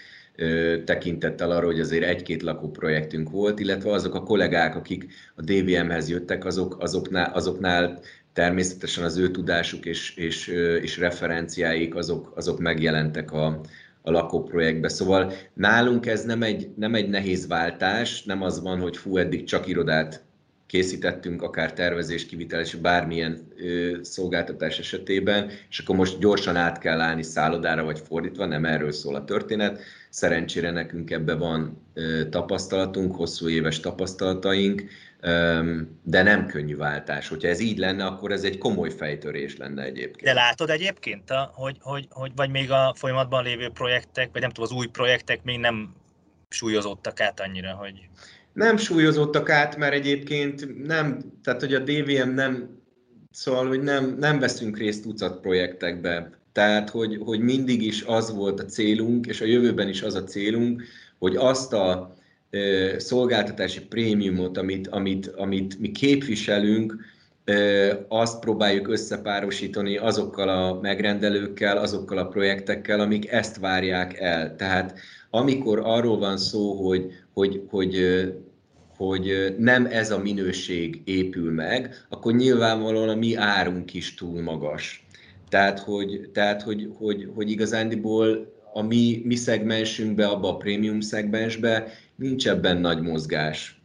[0.84, 6.44] tekintettel arra, hogy azért egy-két lakóprojektünk volt, illetve azok a kollégák, akik a DVM-hez jöttek,
[6.44, 8.00] azok, azoknál, azoknál
[8.38, 10.46] természetesen az ő tudásuk és, és,
[10.82, 13.60] és referenciáik azok, azok megjelentek a,
[14.02, 14.88] a lakóprojektbe.
[14.88, 19.44] Szóval nálunk ez nem egy, nem egy nehéz váltás, nem az van, hogy fú, eddig
[19.44, 20.22] csak irodát
[20.66, 27.22] készítettünk, akár tervezés, kivitelés, bármilyen ö, szolgáltatás esetében, és akkor most gyorsan át kell állni
[27.22, 29.80] szállodára, vagy fordítva, nem erről szól a történet.
[30.10, 34.82] Szerencsére nekünk ebbe van ö, tapasztalatunk, hosszú éves tapasztalataink,
[36.02, 37.28] de nem könnyű váltás.
[37.28, 40.22] Hogyha ez így lenne, akkor ez egy komoly fejtörés lenne egyébként.
[40.22, 44.70] De látod egyébként, hogy, hogy, hogy vagy még a folyamatban lévő projektek, vagy nem tudom,
[44.70, 45.94] az új projektek még nem
[46.48, 48.08] súlyozottak át annyira, hogy
[48.52, 52.80] nem súlyozottak át, mert egyébként nem, tehát hogy a DVM nem,
[53.30, 56.30] szóval, hogy nem, nem veszünk részt tucat projektekbe.
[56.52, 60.24] Tehát, hogy, hogy mindig is az volt a célunk, és a jövőben is az a
[60.24, 60.82] célunk,
[61.18, 62.16] hogy azt a
[62.96, 66.96] szolgáltatási prémiumot, amit, amit, amit mi képviselünk,
[68.08, 74.56] azt próbáljuk összepárosítani azokkal a megrendelőkkel, azokkal a projektekkel, amik ezt várják el.
[74.56, 74.98] Tehát
[75.30, 77.96] amikor arról van szó, hogy, hogy, hogy
[78.98, 85.06] hogy nem ez a minőség épül meg, akkor nyilvánvalóan a mi árunk is túl magas.
[85.48, 91.92] Tehát, hogy, tehát, hogy, hogy, hogy igazándiból a mi, mi szegmensünkbe, abba a prémium szegmensbe
[92.18, 93.78] nincs ebben nagy mozgás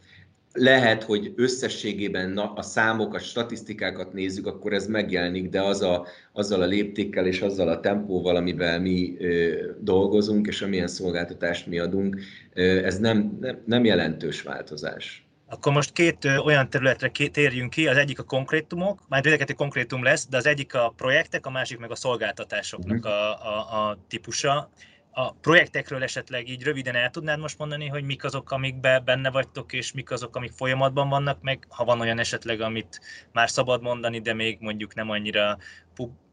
[0.54, 6.62] lehet, hogy összességében a számok, a statisztikákat nézzük, akkor ez megjelenik, de az a, azzal
[6.62, 12.20] a léptékkel és azzal a tempóval, amivel mi ö, dolgozunk, és amilyen szolgáltatást mi adunk,
[12.52, 15.26] ö, ez nem, nem, nem jelentős változás.
[15.46, 20.28] Akkor most két olyan területre térjünk ki, az egyik a konkrétumok, már egy konkrétum lesz,
[20.28, 23.06] de az egyik a projektek, a másik meg a szolgáltatásoknak mhm.
[23.06, 24.70] a, a, a típusa
[25.14, 29.72] a projektekről esetleg így röviden el tudnád most mondani, hogy mik azok, amik benne vagytok,
[29.72, 33.00] és mik azok, amik folyamatban vannak, meg ha van olyan esetleg, amit
[33.32, 35.58] már szabad mondani, de még mondjuk nem annyira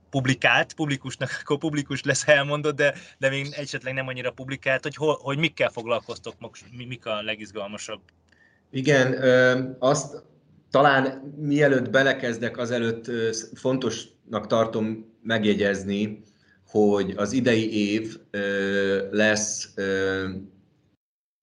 [0.10, 5.18] publikált, publikusnak, akkor publikus lesz elmondott, de, de még esetleg nem annyira publikált, hogy, hol,
[5.22, 6.36] hogy mikkel foglalkoztok,
[6.72, 8.02] mik a legizgalmasabb?
[8.72, 9.14] Igen,
[9.80, 10.24] azt
[10.72, 13.12] talán mielőtt belekezdek, azelőtt
[13.54, 16.24] fontosnak tartom megjegyezni,
[16.72, 18.18] hogy az idei év
[19.12, 19.74] lesz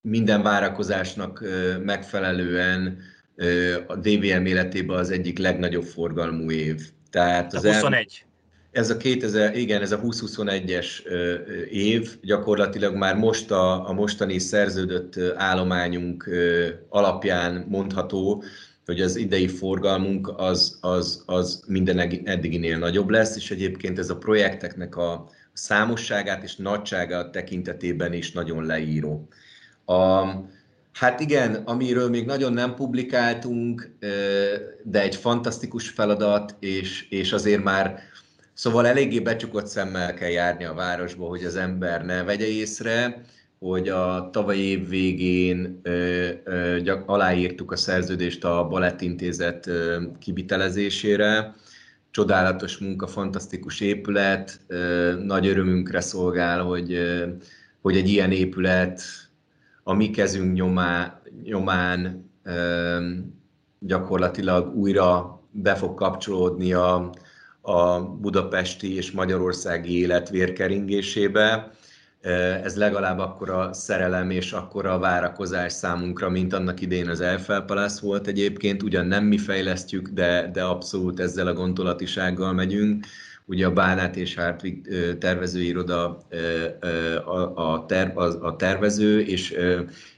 [0.00, 1.44] minden várakozásnak
[1.84, 2.98] megfelelően
[3.86, 6.80] a DVM életében az egyik legnagyobb forgalmú év.
[7.10, 8.24] Tehát az a 21.
[8.72, 10.86] El, ez a 2000, igen, ez a 2021-es
[11.70, 16.30] év, gyakorlatilag már most a, a mostani szerződött állományunk
[16.88, 18.42] alapján mondható,
[18.88, 24.16] hogy az idei forgalmunk az, az, az minden eddiginél nagyobb lesz, és egyébként ez a
[24.16, 29.28] projekteknek a számosságát és nagyságát tekintetében is nagyon leíró.
[29.84, 30.24] A,
[30.92, 33.90] hát igen, amiről még nagyon nem publikáltunk,
[34.82, 38.00] de egy fantasztikus feladat, és, és azért már
[38.54, 43.22] Szóval eléggé becsukott szemmel kell járni a városba, hogy az ember ne vegye észre
[43.58, 51.54] hogy a tavalyi év végén ö, ö, gyak, aláírtuk a szerződést a Balettintézet ö, kivitelezésére.
[52.10, 57.26] Csodálatos munka, fantasztikus épület, ö, nagy örömünkre szolgál, hogy, ö,
[57.80, 59.02] hogy egy ilyen épület
[59.82, 62.98] a mi kezünk nyomá, nyomán ö,
[63.78, 67.12] gyakorlatilag újra be fog kapcsolódni a,
[67.60, 71.70] a budapesti és magyarországi élet vérkeringésébe
[72.62, 78.26] ez legalább akkora szerelem és akkora várakozás számunkra, mint annak idén az Eiffel Palace volt
[78.26, 78.82] egyébként.
[78.82, 83.06] Ugyan nem mi fejlesztjük, de, de abszolút ezzel a gondolatisággal megyünk.
[83.44, 86.26] Ugye a Bánát és Hartwig tervezőiroda
[87.54, 89.54] a, ter, a tervező, és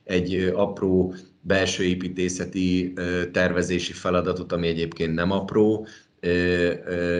[0.04, 2.92] egy apró belső építészeti
[3.32, 5.86] tervezési feladatot, ami egyébként nem apró,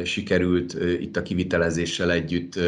[0.05, 2.59] sikerült itt a kivitelezéssel együtt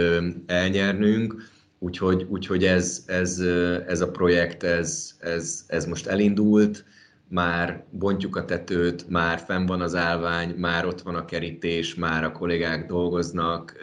[0.46, 1.50] elnyernünk
[1.82, 3.38] Úgyhogy, úgyhogy ez, ez,
[3.86, 6.84] ez a projekt, ez, ez, ez most elindult,
[7.28, 12.24] már bontjuk a tetőt, már fenn van az állvány, már ott van a kerítés, már
[12.24, 13.76] a kollégák dolgoznak,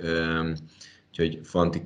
[1.09, 1.39] úgyhogy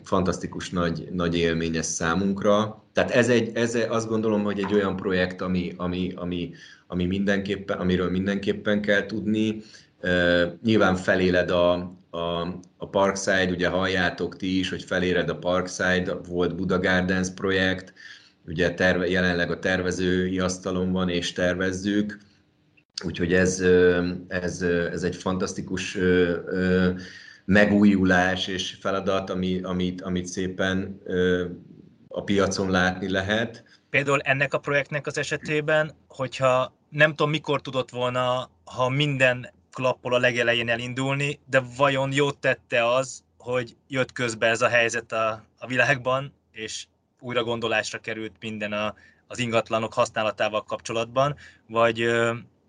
[0.04, 2.84] fantasztikus nagy, nagy élmény ez számunkra.
[2.94, 6.52] Tehát ez, egy, ez azt gondolom, hogy egy olyan projekt, ami, ami, ami,
[6.88, 9.62] ami mindenképpen, amiről mindenképpen kell tudni.
[10.64, 12.42] Nyilván feléled a, a,
[12.78, 17.94] a Parkside, ugye halljátok ti is, hogy feléred a Parkside, volt Buda Gardens projekt,
[18.46, 22.18] ugye terve, jelenleg a tervezői asztalon van, és tervezzük,
[23.06, 23.62] úgyhogy ez,
[24.28, 25.98] ez, ez egy fantasztikus
[27.46, 31.02] megújulás és feladat, ami, amit, amit szépen
[32.08, 33.64] a piacon látni lehet.
[33.90, 40.14] Például ennek a projektnek az esetében, hogyha nem tudom, mikor tudott volna, ha minden klappol
[40.14, 45.44] a legelején elindulni, de vajon jót tette az, hogy jött közbe ez a helyzet a,
[45.60, 46.86] a világban, és
[47.20, 48.96] újra gondolásra került minden a,
[49.28, 51.36] az ingatlanok használatával kapcsolatban,
[51.68, 51.96] vagy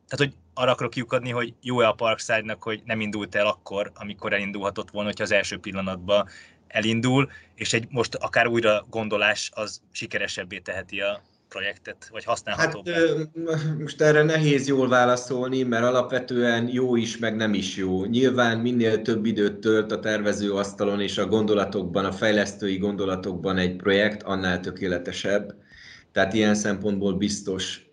[0.08, 4.32] tehát, hogy arra akarok kiukadni, hogy jó-e a Parkside-nak, hogy nem indult el akkor, amikor
[4.32, 6.28] elindulhatott volna, hogyha az első pillanatban
[6.68, 11.22] elindul, és egy most akár újra gondolás az sikeresebbé teheti a,
[11.54, 12.82] projektet, vagy használható?
[12.84, 18.04] Hát, most erre nehéz jól válaszolni, mert alapvetően jó is, meg nem is jó.
[18.04, 23.76] Nyilván minél több időt tölt a tervező asztalon és a gondolatokban, a fejlesztői gondolatokban egy
[23.76, 25.54] projekt, annál tökéletesebb.
[26.12, 27.86] Tehát ilyen szempontból biztos,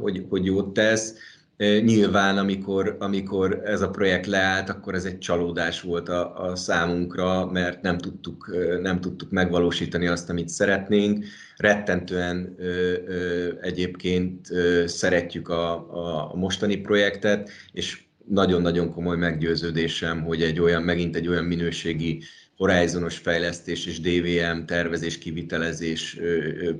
[0.00, 1.14] hogy, hogy jót tesz.
[1.60, 7.46] Nyilván, amikor, amikor ez a projekt leállt, akkor ez egy csalódás volt a, a számunkra,
[7.46, 11.24] mert nem tudtuk, nem tudtuk megvalósítani azt, amit szeretnénk.
[11.56, 20.22] Rettentően ö, ö, egyébként ö, szeretjük a, a, a mostani projektet, és nagyon-nagyon komoly meggyőződésem,
[20.22, 22.22] hogy egy olyan, megint egy olyan minőségi
[22.56, 26.18] horizonos fejlesztés és DVM tervezés, kivitelezés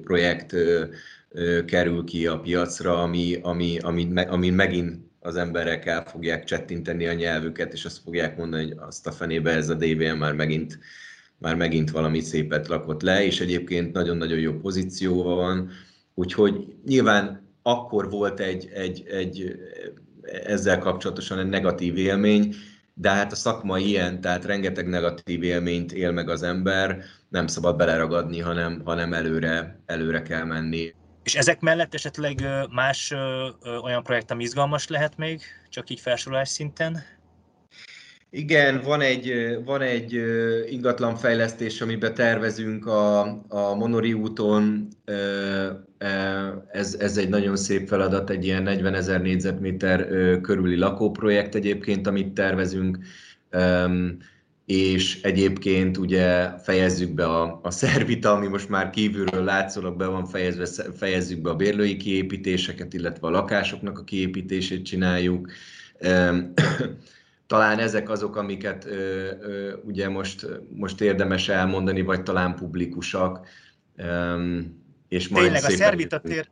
[0.05, 0.55] projekt
[1.67, 7.13] kerül ki a piacra, ami, ami, ami, ami megint az emberek el fogják csettinteni a
[7.13, 10.79] nyelvüket, és azt fogják mondani, hogy azt a fenébe ez a DVM már megint,
[11.39, 15.71] már megint valami szépet lakott le, és egyébként nagyon-nagyon jó pozícióban van,
[16.15, 19.55] úgyhogy nyilván akkor volt egy, egy, egy
[20.23, 22.55] ezzel kapcsolatosan egy negatív élmény,
[22.95, 27.77] de hát a szakma ilyen, tehát rengeteg negatív élményt él meg az ember, nem szabad
[27.77, 30.95] beleragadni, hanem, hanem előre, előre kell menni.
[31.23, 33.15] És ezek mellett esetleg más
[33.83, 37.03] olyan projekt, ami izgalmas lehet még, csak így felsorolás szinten?
[38.33, 39.33] Igen, van egy,
[39.65, 40.13] van egy
[40.71, 44.89] ingatlanfejlesztés, amiben tervezünk a, a Monori úton.
[46.69, 50.07] Ez, ez egy nagyon szép feladat, egy ilyen 40 ezer négyzetméter
[50.41, 52.99] körüli lakóprojekt egyébként, amit tervezünk
[54.71, 60.27] és egyébként ugye fejezzük be a, a szervita, ami most már kívülről látszólag be van
[60.27, 65.51] fejezve, fejezzük be a bérlői kiépítéseket, illetve a lakásoknak a kiépítését csináljuk.
[67.47, 68.89] Talán ezek azok, amiket
[69.85, 73.47] ugye most, most érdemes elmondani, vagy talán publikusak.
[75.09, 76.49] És majd Tényleg a szervita tér,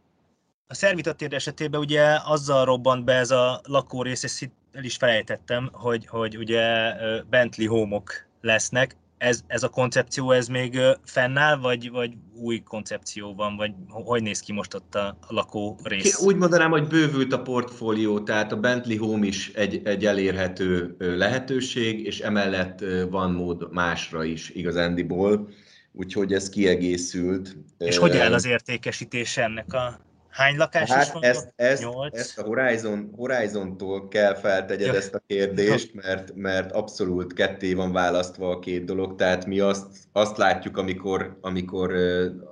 [0.66, 5.68] a Servita tér esetében ugye azzal robbant be ez a lakórész, ezt el is felejtettem,
[5.72, 6.92] hogy, hogy ugye
[7.30, 8.96] Bentley homok lesznek.
[9.18, 14.40] Ez, ez a koncepció, ez még fennáll, vagy, vagy új koncepció van, vagy hogy néz
[14.40, 16.20] ki most ott a, lakó rész?
[16.20, 22.06] Úgy mondanám, hogy bővült a portfólió, tehát a Bentley Home is egy, egy elérhető lehetőség,
[22.06, 25.48] és emellett van mód másra is igazándiból,
[25.92, 27.56] úgyhogy ez kiegészült.
[27.78, 30.07] És hogy áll az értékesítés ennek a
[30.38, 31.22] Hány lakás hát is van?
[31.22, 37.74] Ezt, ezt, ezt a Horizon, Horizon-tól kell feltegyed ezt a kérdést, mert, mert abszolút ketté
[37.74, 41.94] van választva a két dolog, tehát mi azt, azt látjuk, amikor, amikor,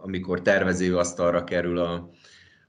[0.02, 2.10] amikor tervezőasztalra kerül a,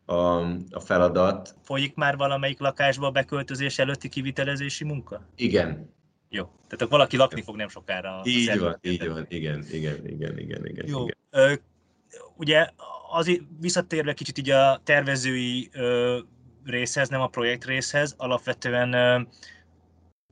[0.06, 0.40] a,
[0.72, 1.56] a feladat.
[1.64, 5.22] Folyik már valamelyik lakásba a beköltözés előtti kivitelezési munka?
[5.36, 5.96] Igen.
[6.30, 8.22] Jó, tehát valaki lakni fog nem sokára.
[8.24, 10.88] Így van, így van, igen, igen, igen, igen, igen.
[10.88, 11.04] Jó.
[11.04, 11.18] igen.
[11.30, 11.54] Ö,
[12.36, 12.70] ugye
[13.18, 16.20] az visszatérve kicsit így a tervezői ö,
[16.66, 19.22] részhez, nem a projekt részhez, alapvetően ö,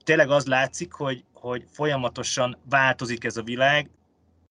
[0.04, 3.90] tényleg az látszik, hogy, hogy folyamatosan változik ez a világ,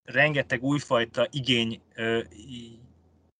[0.04, 2.20] rengeteg újfajta igény ö,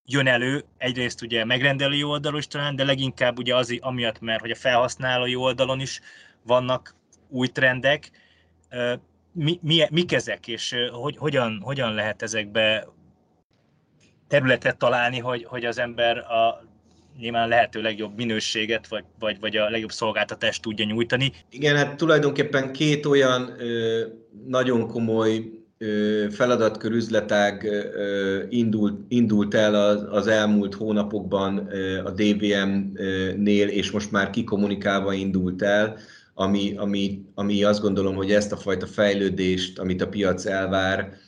[0.05, 4.51] jön elő, egyrészt ugye megrendelői oldalon is talán, de leginkább ugye az, amiatt, mert hogy
[4.51, 6.01] a felhasználói oldalon is
[6.43, 6.95] vannak
[7.29, 8.11] új trendek.
[9.33, 12.87] Mi, mi, mik ezek, és hogy, hogyan, hogyan lehet ezekbe
[14.35, 16.65] területet találni, hogy, hogy az ember a
[17.19, 21.33] nyilván lehető legjobb minőséget, vagy, vagy, vagy a legjobb szolgáltatást tudja nyújtani.
[21.51, 24.01] Igen, hát tulajdonképpen két olyan ö,
[24.47, 32.11] nagyon komoly ö, feladatkör üzletág ö, indult, indult el az, az elmúlt hónapokban ö, a
[32.11, 35.97] DVM-nél, és most már kikommunikálva indult el,
[36.35, 41.23] ami, ami, ami azt gondolom, hogy ezt a fajta fejlődést, amit a piac elvár,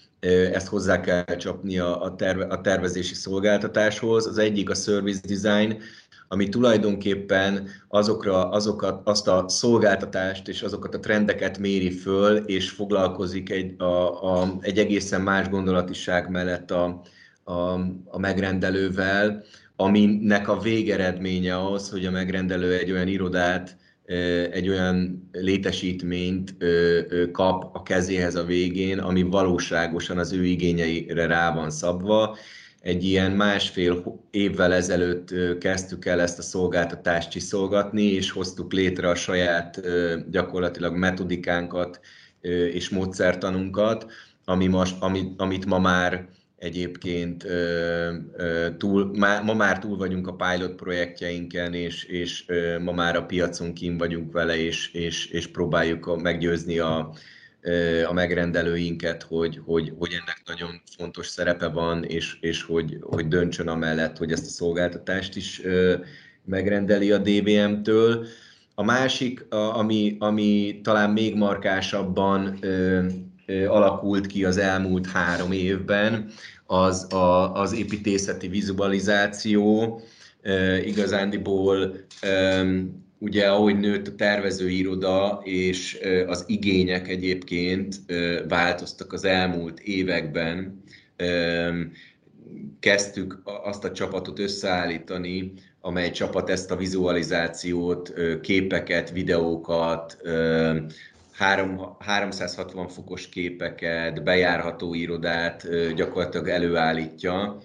[0.52, 4.26] ezt hozzá kell csapni a, terve, a tervezési szolgáltatáshoz.
[4.26, 5.78] Az egyik a service design,
[6.28, 13.50] ami tulajdonképpen azokra, azokat, azt a szolgáltatást és azokat a trendeket méri föl, és foglalkozik
[13.50, 17.02] egy, a, a, egy egészen más gondolatiság mellett a,
[17.44, 17.52] a,
[18.04, 19.44] a megrendelővel,
[19.76, 23.76] aminek a végeredménye az, hogy a megrendelő egy olyan irodát,
[24.50, 26.56] egy olyan létesítményt
[27.32, 32.36] kap a kezéhez a végén, ami valóságosan az ő igényeire rá van szabva.
[32.80, 39.14] Egy ilyen másfél évvel ezelőtt kezdtük el ezt a szolgáltatást csiszolgatni, és hoztuk létre a
[39.14, 39.80] saját
[40.30, 42.00] gyakorlatilag metodikánkat
[42.72, 44.06] és módszertanunkat,
[44.44, 47.46] ami most, amit, amit ma már egyébként
[48.78, 52.44] túl, má, ma már túl vagyunk a pilot projektjeinken, és, és
[52.80, 57.12] ma már a piacon kín vagyunk vele, és, és, és próbáljuk meggyőzni a,
[58.08, 63.68] a megrendelőinket, hogy, hogy, hogy ennek nagyon fontos szerepe van, és, és hogy, hogy döntsön
[63.68, 65.62] amellett, hogy ezt a szolgáltatást is
[66.44, 68.26] megrendeli a DBM-től.
[68.74, 72.58] A másik, ami, ami talán még markásabban
[73.68, 76.30] alakult ki az elmúlt három évben,
[76.66, 80.00] az a, az építészeti vizualizáció.
[80.84, 81.96] Igazándiból
[83.18, 88.00] ugye ahogy nőtt a tervezőiroda, és az igények egyébként
[88.48, 90.82] változtak az elmúlt években,
[92.80, 100.18] kezdtük azt a csapatot összeállítani, amely csapat ezt a vizualizációt, képeket, videókat,
[101.36, 107.58] 3, 360 fokos képeket, bejárható irodát gyakorlatilag előállítja,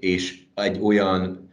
[0.00, 1.48] és egy olyan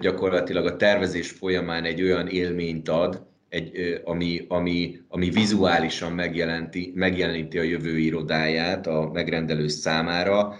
[0.00, 7.58] gyakorlatilag a tervezés folyamán egy olyan élményt ad, egy, ami, ami, ami vizuálisan megjelenti, megjeleníti
[7.58, 10.56] a jövő irodáját a megrendelő számára.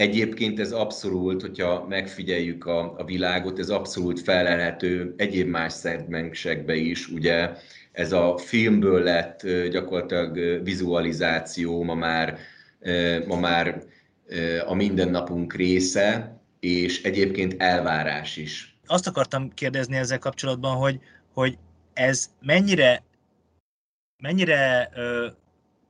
[0.00, 7.08] Egyébként ez abszolút, hogyha megfigyeljük a, a világot, ez abszolút felelhető egyéb más szegmensekbe is,
[7.08, 7.50] ugye
[7.92, 12.38] ez a filmből lett gyakorlatilag vizualizáció ma már,
[13.26, 13.82] ma már
[14.66, 18.78] a mindennapunk része, és egyébként elvárás is.
[18.86, 21.00] Azt akartam kérdezni ezzel kapcsolatban, hogy,
[21.32, 21.58] hogy
[21.92, 23.02] ez mennyire,
[24.22, 25.26] mennyire ö,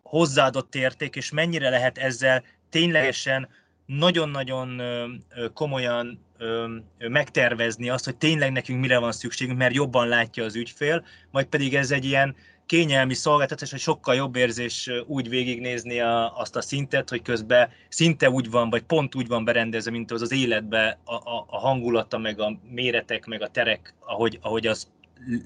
[0.02, 3.48] hozzáadott érték, és mennyire lehet ezzel ténylegesen
[3.98, 4.82] nagyon-nagyon
[5.54, 6.24] komolyan
[6.98, 11.74] megtervezni azt, hogy tényleg nekünk mire van szükségünk, mert jobban látja az ügyfél, vagy pedig
[11.74, 12.36] ez egy ilyen
[12.66, 18.30] kényelmi szolgáltatás, hogy sokkal jobb érzés úgy végignézni a, azt a szintet, hogy közben szinte
[18.30, 22.18] úgy van, vagy pont úgy van berendezve, mint az az életbe a, a, a hangulata,
[22.18, 24.88] meg a méretek, meg a terek, ahogy, ahogy az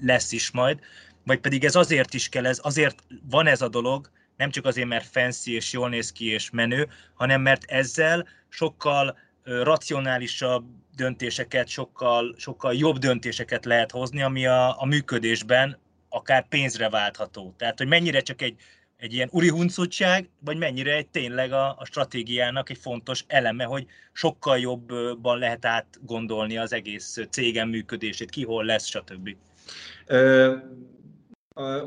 [0.01, 0.79] lesz is majd,
[1.23, 4.87] vagy pedig ez azért is kell, ez azért van ez a dolog, nem csak azért,
[4.87, 10.65] mert fancy és jól néz ki és menő, hanem mert ezzel sokkal racionálisabb
[10.95, 15.77] döntéseket, sokkal, sokkal jobb döntéseket lehet hozni, ami a, a működésben
[16.09, 17.53] akár pénzre váltható.
[17.57, 18.55] Tehát, hogy mennyire csak egy,
[18.97, 23.85] egy ilyen uri huncutság, vagy mennyire egy tényleg a, a stratégiának egy fontos eleme, hogy
[24.13, 29.35] sokkal jobban lehet átgondolni az egész cégem működését, ki hol lesz, stb.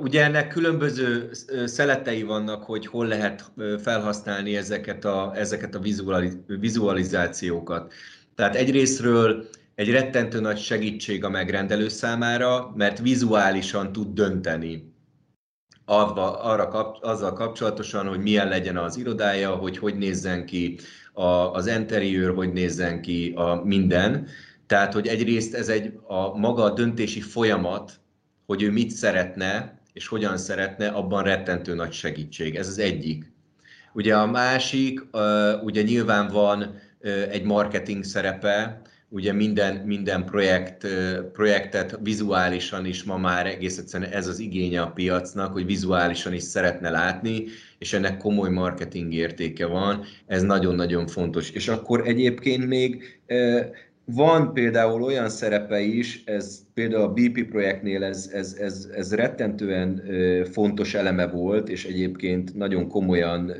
[0.01, 1.31] Ugye ennek különböző
[1.66, 3.53] szeletei vannak, hogy hol lehet
[3.83, 5.81] felhasználni ezeket a, ezeket a
[6.47, 7.93] vizualizációkat.
[8.35, 14.93] Tehát egyrésztről egy rettentő nagy segítség a megrendelő számára, mert vizuálisan tud dönteni
[15.85, 20.79] arra, arra kap, azzal kapcsolatosan, hogy milyen legyen az irodája, hogy hogy nézzen ki
[21.12, 24.27] a, az interiőr, hogy nézzen ki a minden.
[24.66, 28.01] Tehát, hogy egyrészt ez egy a maga a döntési folyamat,
[28.49, 32.55] hogy ő mit szeretne, és hogyan szeretne, abban rettentő nagy segítség.
[32.55, 33.32] Ez az egyik.
[33.92, 35.01] Ugye a másik,
[35.62, 36.80] ugye nyilván van
[37.30, 40.86] egy marketing szerepe, ugye minden, minden projekt,
[41.32, 46.42] projektet vizuálisan is ma már egész egyszerűen ez az igénye a piacnak, hogy vizuálisan is
[46.42, 47.44] szeretne látni,
[47.78, 51.51] és ennek komoly marketing értéke van, ez nagyon-nagyon fontos.
[51.51, 53.20] És akkor egyébként még
[54.11, 60.02] van például olyan szerepe is, ez például a BP projektnél ez, ez, ez, ez rettentően
[60.52, 63.52] fontos eleme volt, és egyébként nagyon komolyan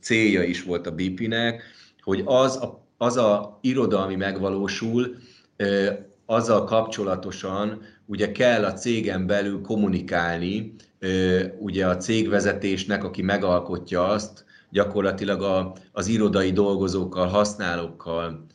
[0.00, 1.62] célja is volt a BP-nek,
[2.00, 5.16] hogy az a, az a iroda, ami megvalósul,
[6.26, 10.74] azzal kapcsolatosan ugye kell a cégen belül kommunikálni,
[11.58, 18.46] ugye a cégvezetésnek, aki megalkotja azt, gyakorlatilag a, az irodai dolgozókkal, használókkal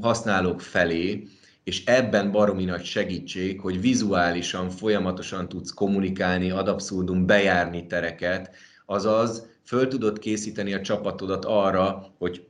[0.00, 1.28] használók felé,
[1.64, 8.54] és ebben baromi nagy segítség, hogy vizuálisan, folyamatosan tudsz kommunikálni, ad abszurdum bejárni tereket,
[8.86, 12.46] azaz föl tudod készíteni a csapatodat arra, hogy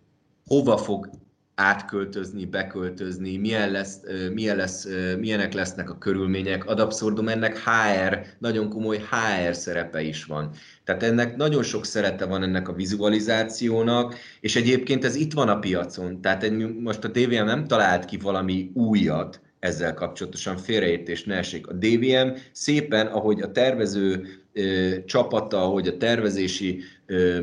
[0.46, 1.10] hova fog
[1.54, 4.00] átköltözni, beköltözni, milyen lesz,
[4.32, 4.88] milyen lesz,
[5.18, 6.66] milyenek lesznek a körülmények.
[6.66, 10.50] Ad abszurdum ennek HR, nagyon komoly HR szerepe is van.
[10.84, 15.58] Tehát ennek nagyon sok szerete van ennek a vizualizációnak, és egyébként ez itt van a
[15.58, 16.20] piacon.
[16.20, 16.50] Tehát
[16.80, 21.66] most a DVM nem talált ki valami újat ezzel kapcsolatosan, félreértés ne esik.
[21.66, 27.40] A DVM szépen, ahogy a tervező ö, csapata, ahogy a tervezési ö,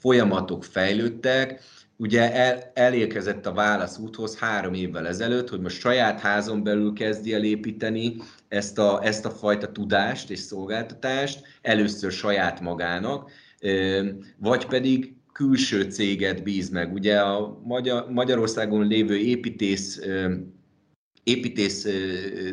[0.00, 1.60] folyamatok fejlődtek,
[2.00, 7.34] ugye el, elérkezett a válasz úthoz három évvel ezelőtt, hogy most saját házon belül kezdi
[7.34, 8.16] el építeni
[8.48, 13.30] ezt a, ezt a fajta tudást és szolgáltatást, először saját magának,
[14.38, 16.92] vagy pedig külső céget bíz meg.
[16.92, 20.00] Ugye a Magyar, Magyarországon lévő építész,
[21.22, 21.86] építész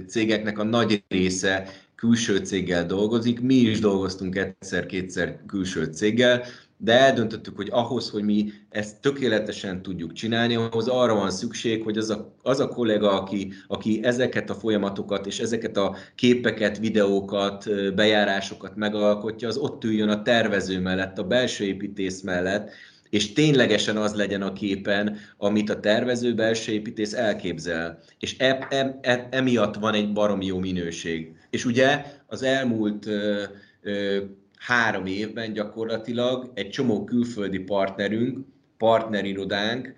[0.07, 3.41] cégeknek a nagy része külső céggel dolgozik.
[3.41, 6.43] Mi is dolgoztunk egyszer-kétszer külső céggel,
[6.78, 11.97] de eldöntöttük, hogy ahhoz, hogy mi ezt tökéletesen tudjuk csinálni, ahhoz arra van szükség, hogy
[11.97, 17.65] az a, az a kollega, aki, aki ezeket a folyamatokat és ezeket a képeket, videókat,
[17.95, 22.71] bejárásokat megalkotja, az ott üljön a tervező mellett, a belső építész mellett,
[23.09, 27.99] és ténylegesen az legyen a képen, amit a tervező belső építész elképzel.
[28.19, 31.36] És e, e, e, emiatt van egy barom jó minőség.
[31.49, 33.43] És ugye az elmúlt ö,
[33.82, 34.17] ö,
[34.58, 38.39] három évben gyakorlatilag egy csomó külföldi partnerünk,
[38.78, 39.93] partnerirodánk,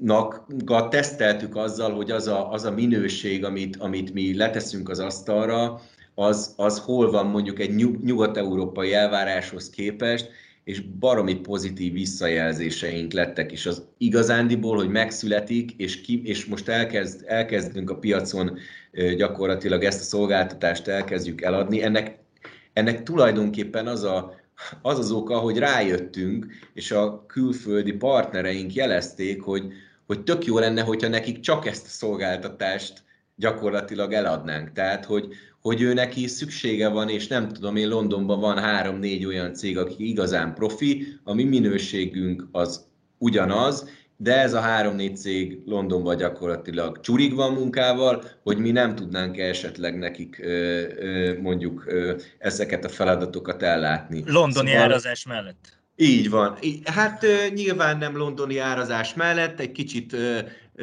[0.00, 0.46] nak
[0.90, 5.80] teszteltük azzal, hogy az a, az a minőség, amit, amit mi leteszünk az asztalra,
[6.14, 10.30] az, az hol van mondjuk egy nyugat-európai elváráshoz képest,
[10.64, 17.24] és baromi pozitív visszajelzéseink lettek, és az igazándiból, hogy megszületik, és, ki, és most elkezd,
[17.26, 18.58] elkezdünk a piacon
[19.16, 22.17] gyakorlatilag ezt a szolgáltatást elkezdjük eladni, ennek,
[22.78, 24.34] ennek tulajdonképpen az a,
[24.82, 29.72] az az oka, hogy rájöttünk, és a külföldi partnereink jelezték, hogy,
[30.06, 33.02] hogy tök jó lenne, hogyha nekik csak ezt a szolgáltatást
[33.36, 34.72] gyakorlatilag eladnánk.
[34.72, 35.28] Tehát, hogy,
[35.60, 40.08] hogy ő neki szüksége van, és nem tudom, én Londonban van három-négy olyan cég, aki
[40.08, 42.86] igazán profi, a mi minőségünk az
[43.18, 43.88] ugyanaz,
[44.20, 49.98] de ez a három-négy cég Londonban gyakorlatilag csurig van munkával, hogy mi nem tudnánk esetleg
[49.98, 50.42] nekik
[51.40, 51.92] mondjuk
[52.38, 54.22] ezeket a feladatokat ellátni.
[54.26, 54.82] Londoni szóval...
[54.82, 55.78] árazás mellett.
[55.96, 56.58] Így van.
[56.84, 60.16] Hát nyilván nem londoni árazás mellett, egy kicsit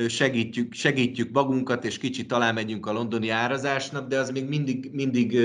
[0.07, 5.37] segítjük, segítjük magunkat, és kicsit talán megyünk a londoni árazásnak, de az még mindig, mindig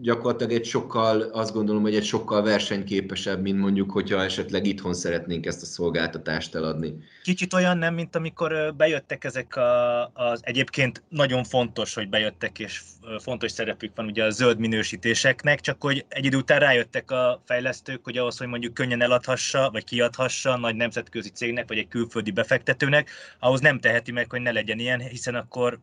[0.00, 5.46] gyakorlatilag egy sokkal, azt gondolom, hogy egy sokkal versenyképesebb, mint mondjuk, hogyha esetleg itthon szeretnénk
[5.46, 6.94] ezt a szolgáltatást eladni.
[7.22, 12.80] Kicsit olyan nem, mint amikor bejöttek ezek a, az egyébként nagyon fontos, hogy bejöttek, és
[13.18, 18.04] fontos szerepük van ugye a zöld minősítéseknek, csak hogy egy idő után rájöttek a fejlesztők,
[18.04, 23.10] hogy ahhoz, hogy mondjuk könnyen eladhassa, vagy kiadhassa nagy nemzetközi cégnek, vagy egy külföldi befektetőnek,
[23.38, 25.78] ahhoz nem teheti meg, hogy ne legyen ilyen, hiszen akkor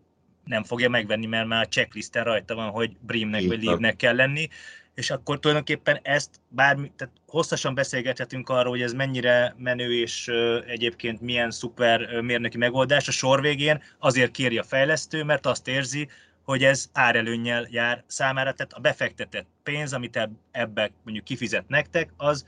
[0.45, 4.49] nem fogja megvenni, mert már a checklisten rajta van, hogy Brimnek vagy Leave-nek kell lenni,
[4.95, 10.31] és akkor tulajdonképpen ezt bármi, tehát hosszasan beszélgethetünk arról, hogy ez mennyire menő és
[10.67, 16.07] egyébként milyen szuper mérnöki megoldás a sor végén, azért kéri a fejlesztő, mert azt érzi,
[16.43, 22.45] hogy ez árelőnnyel jár számára, tehát a befektetett pénz, amit ebbe mondjuk kifizet nektek, az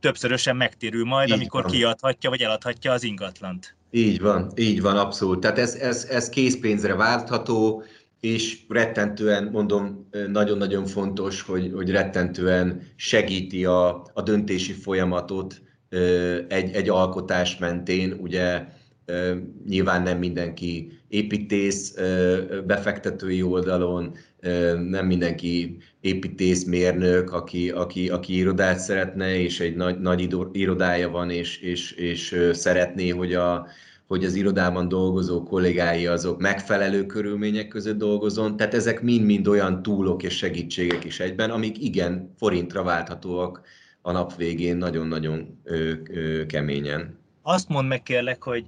[0.00, 1.72] többszörösen megtérül majd, Így amikor van.
[1.72, 3.76] kiadhatja vagy eladhatja az ingatlant.
[3.96, 5.40] Így van, így van, abszolút.
[5.40, 7.82] Tehát ez, ez, ez készpénzre váltható,
[8.20, 15.62] és rettentően, mondom, nagyon-nagyon fontos, hogy, hogy rettentően segíti a, a döntési folyamatot
[16.48, 18.12] egy, egy alkotás mentén.
[18.12, 18.64] Ugye
[19.66, 21.94] nyilván nem mindenki építész
[22.66, 24.16] befektetői oldalon,
[24.88, 25.76] nem mindenki
[26.06, 32.50] építészmérnök, aki, aki, aki irodát szeretne, és egy nagy, nagy irodája van, és, és, és
[32.52, 33.66] szeretné, hogy, a,
[34.06, 38.56] hogy az irodában dolgozó kollégái azok megfelelő körülmények között dolgozon.
[38.56, 43.62] Tehát ezek mind-mind olyan túlok és segítségek is egyben, amik igen, forintra válthatóak
[44.02, 47.18] a nap végén nagyon-nagyon ö, ö, keményen.
[47.42, 48.64] Azt mondd meg kérlek, hogy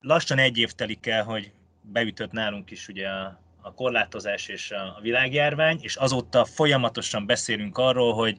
[0.00, 1.52] lassan egy év telik el, hogy
[1.92, 8.12] beütött nálunk is ugye a a korlátozás és a világjárvány, és azóta folyamatosan beszélünk arról,
[8.12, 8.38] hogy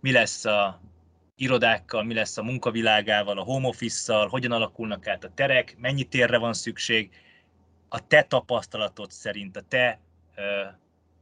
[0.00, 0.80] mi lesz a
[1.36, 6.38] irodákkal, mi lesz a munkavilágával, a home office-szal, hogyan alakulnak át a terek, mennyi térre
[6.38, 7.10] van szükség.
[7.88, 10.00] A te tapasztalatod szerint, a te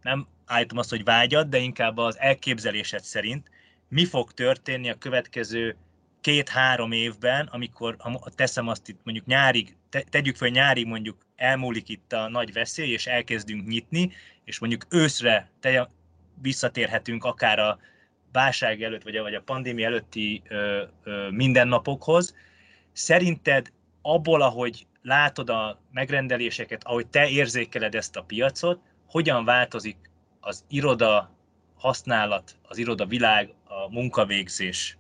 [0.03, 3.51] nem állítom azt, hogy vágyad, de inkább az elképzelésed szerint,
[3.88, 5.76] mi fog történni a következő
[6.20, 11.88] két-három évben, amikor ha teszem azt itt mondjuk nyárig, te, tegyük fel, nyárig mondjuk elmúlik
[11.88, 14.12] itt a nagy veszély, és elkezdünk nyitni,
[14.45, 15.91] és mondjuk őszre te,
[16.43, 17.78] visszatérhetünk akár a
[18.32, 22.34] válság előtt, vagy a, vagy a pandémia előtti ö, ö, mindennapokhoz.
[22.93, 23.72] Szerinted
[24.03, 29.97] abból, ahogy látod a megrendeléseket, ahogy te érzékeled ezt a piacot, hogyan változik
[30.41, 31.36] az iroda
[31.76, 34.99] használat, az iroda világ, a munkavégzés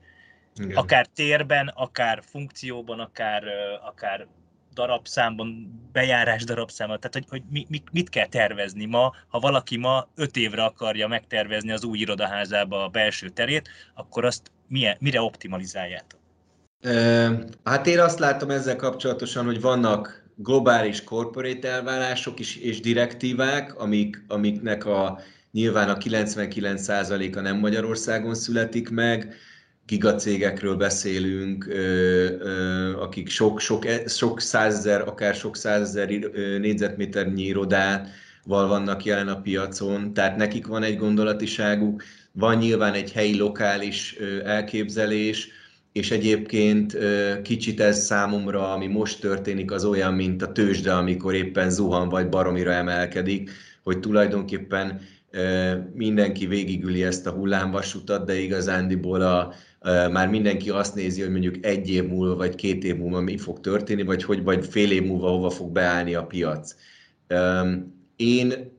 [0.54, 0.76] igen.
[0.76, 3.44] Akár térben, akár funkcióban, akár,
[3.82, 4.26] akár
[4.74, 10.36] darabszámban, bejárás darabszámban, tehát hogy, hogy mi, mit, kell tervezni ma, ha valaki ma öt
[10.36, 16.18] évre akarja megtervezni az új irodaházába a belső terét, akkor azt milyen, mire optimalizáljátok?
[17.64, 24.24] Hát én azt látom ezzel kapcsolatosan, hogy vannak globális corporate elvárások is, és direktívák, amik,
[24.28, 29.34] amiknek a, nyilván a 99%-a nem Magyarországon születik meg,
[29.90, 31.68] gigacégekről beszélünk,
[33.00, 36.08] akik sok, sok, sok százezer, akár sok százezer
[36.60, 43.36] négyzetméternyi irodával vannak jelen a piacon, tehát nekik van egy gondolatiságuk, van nyilván egy helyi
[43.36, 45.48] lokális elképzelés,
[45.92, 46.96] és egyébként
[47.42, 52.28] kicsit ez számomra, ami most történik, az olyan, mint a tőzsde, amikor éppen zuhan vagy
[52.28, 53.50] baromira emelkedik,
[53.82, 55.00] hogy tulajdonképpen
[55.94, 59.54] mindenki végigüli ezt a hullámvasutat, de igazándiból a,
[60.12, 63.60] már mindenki azt nézi, hogy mondjuk egy év múlva, vagy két év múlva mi fog
[63.60, 66.74] történni, vagy hogy vagy fél év múlva hova fog beállni a piac.
[68.16, 68.78] Én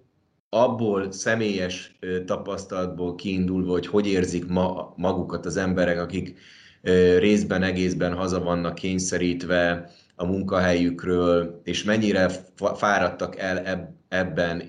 [0.50, 6.38] abból személyes tapasztalatból kiindulva, hogy hogy érzik ma, magukat az emberek, akik
[7.18, 12.30] részben, egészben haza vannak kényszerítve a munkahelyükről, és mennyire
[12.76, 14.64] fáradtak el ebben,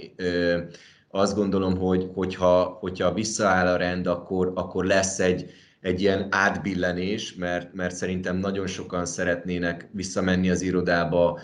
[1.10, 5.50] azt gondolom, hogy hogyha, hogyha visszaáll a rend, akkor, akkor lesz egy,
[5.82, 11.40] egy ilyen átbillenés, mert, mert szerintem nagyon sokan szeretnének visszamenni az irodába,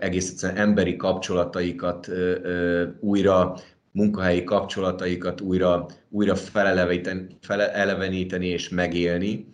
[0.00, 2.10] egész egyszerűen emberi kapcsolataikat
[3.00, 3.56] újra,
[3.92, 6.34] munkahelyi kapcsolataikat újra, újra
[7.40, 9.46] feleleveníteni és megélni.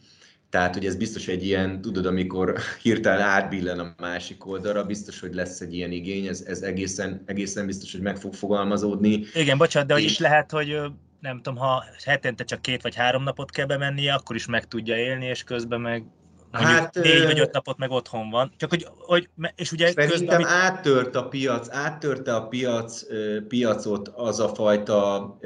[0.50, 5.34] Tehát, hogy ez biztos egy ilyen, tudod, amikor hirtelen átbillen a másik oldalra, biztos, hogy
[5.34, 9.24] lesz egy ilyen igény, ez, ez egészen, egészen biztos, hogy meg fog fogalmazódni.
[9.34, 10.80] Igen, bocsánat, de hogy is lehet, hogy
[11.20, 14.96] nem tudom, ha hetente csak két vagy három napot kell bemennie, akkor is meg tudja
[14.96, 16.04] élni, és közben meg
[16.50, 18.52] hát, négy vagy öt napot meg otthon van.
[18.56, 20.46] Csak hogy, hogy és ugye Szerintem közben, amit...
[20.46, 23.02] áttört a piac, áttörte a piac,
[23.48, 25.38] piacot az a fajta,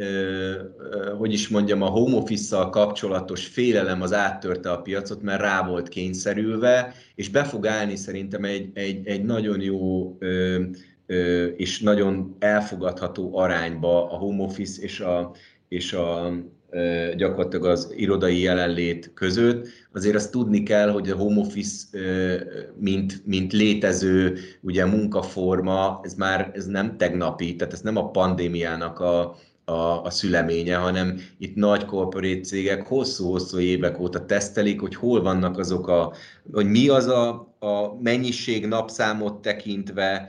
[1.19, 5.89] hogy is mondjam, a home office kapcsolatos félelem az áttörte a piacot, mert rá volt
[5.89, 10.17] kényszerülve, és be fog állni szerintem egy, egy, egy nagyon jó
[11.57, 15.35] és nagyon elfogadható arányba a home office és a,
[15.73, 16.33] és a,
[17.17, 19.69] gyakorlatilag az irodai jelenlét között.
[19.93, 21.87] Azért azt tudni kell, hogy a home office,
[22.79, 29.01] mint, mint létező ugye munkaforma, ez már ez nem tegnapi, tehát ez nem a pandémiának
[29.01, 35.23] a, a, a szüleménye, hanem itt nagy korporét cégek hosszú-hosszú évek óta tesztelik, hogy hol
[35.23, 36.13] vannak azok a,
[36.53, 40.29] hogy mi az a, a mennyiség napszámot tekintve,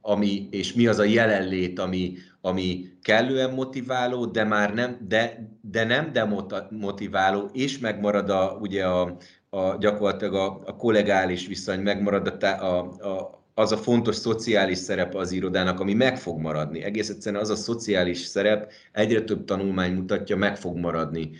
[0.00, 2.12] ami, és mi az a jelenlét, ami,
[2.46, 9.16] ami kellően motiváló, de már nem, de, de nem demotiváló, és megmarad a, ugye a,
[9.50, 15.14] a gyakorlatilag a, a kollegális viszony, megmarad a, a, a, az a fontos szociális szerep
[15.14, 16.82] az irodának, ami meg fog maradni.
[16.82, 21.30] Egész egyszerűen az a szociális szerep, egyre több tanulmány mutatja, meg fog maradni.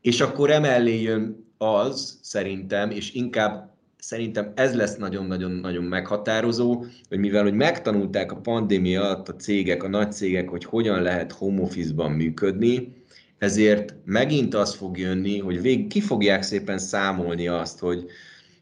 [0.00, 7.42] És akkor emellé jön az, szerintem, és inkább szerintem ez lesz nagyon-nagyon-nagyon meghatározó, hogy mivel
[7.42, 12.12] hogy megtanulták a pandémia alatt a cégek, a nagy cégek, hogy hogyan lehet home office-ban
[12.12, 12.92] működni,
[13.38, 18.04] ezért megint az fog jönni, hogy vég, ki fogják szépen számolni azt, hogy,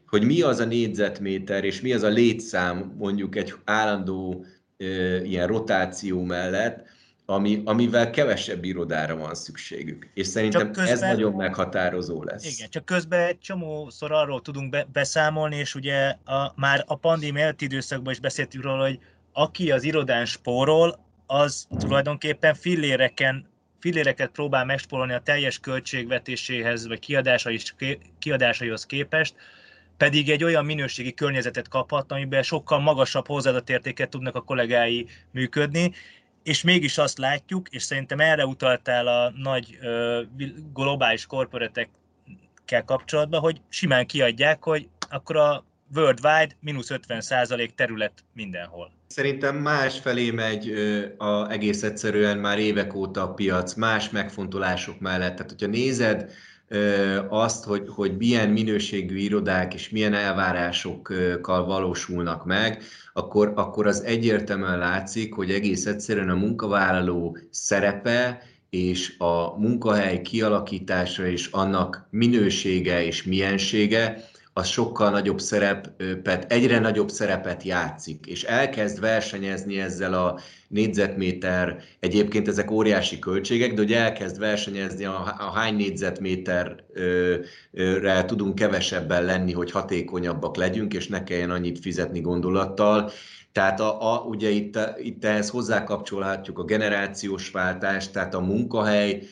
[0.07, 4.45] hogy mi az a négyzetméter, és mi az a létszám mondjuk egy állandó
[4.77, 4.85] e,
[5.23, 6.85] ilyen rotáció mellett,
[7.29, 10.09] ami, amivel kevesebb irodára van szükségük.
[10.13, 12.55] És szerintem közben, ez nagyon meghatározó lesz.
[12.55, 17.41] Igen, csak közben egy csomószor arról tudunk be, beszámolni, és ugye a, már a pandémia
[17.41, 18.99] előtti időszakban is beszéltünk róla, hogy
[19.33, 23.45] aki az irodán spórol, az tulajdonképpen filléreken,
[23.79, 27.75] filléreket próbál megspórolni a teljes költségvetéséhez, vagy kiadásaihoz,
[28.19, 29.35] kiadásaihoz képest,
[29.97, 35.91] pedig egy olyan minőségi környezetet kaphat, amiben sokkal magasabb hozzáadott értéket tudnak a kollégái működni,
[36.47, 40.21] és mégis azt látjuk, és szerintem erre utaltál a nagy ö,
[40.73, 48.91] globális korporatekkel kapcsolatban, hogy simán kiadják, hogy akkor a worldwide mínusz 50% terület mindenhol.
[49.07, 50.73] Szerintem más felé megy
[51.17, 55.35] a, egész egyszerűen már évek óta a piac, más megfontolások mellett.
[55.35, 56.31] Tehát, hogyha nézed
[57.29, 64.77] azt, hogy, hogy milyen minőségű irodák és milyen elvárásokkal valósulnak meg, akkor, akkor az egyértelműen
[64.77, 73.23] látszik, hogy egész egyszerűen a munkavállaló szerepe és a munkahely kialakítása és annak minősége és
[73.23, 74.23] miensége
[74.57, 82.47] az sokkal nagyobb szerepet, egyre nagyobb szerepet játszik, és elkezd versenyezni ezzel a négyzetméter, egyébként
[82.47, 89.71] ezek óriási költségek, de hogy elkezd versenyezni a, a hány négyzetméterre tudunk kevesebben lenni, hogy
[89.71, 93.11] hatékonyabbak legyünk, és ne kelljen annyit fizetni gondolattal.
[93.51, 99.23] Tehát a, a, ugye itt, itt ehhez hozzákapcsolhatjuk a generációs váltást, tehát a munkahelyek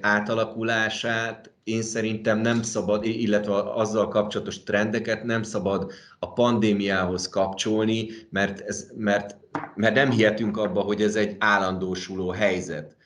[0.00, 8.60] átalakulását, én szerintem nem szabad, illetve azzal kapcsolatos trendeket nem szabad a pandémiához kapcsolni, mert,
[8.60, 9.36] ez, mert,
[9.74, 12.96] mert nem hihetünk abba, hogy ez egy állandósuló helyzet,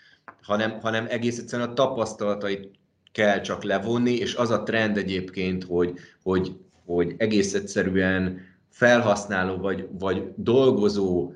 [0.42, 2.70] hanem, hanem egész egyszerűen a tapasztalatait
[3.12, 6.56] kell csak levonni, és az a trend egyébként, hogy, hogy,
[6.86, 11.32] hogy egész egyszerűen felhasználó vagy, vagy dolgozó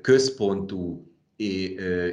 [0.00, 1.10] központú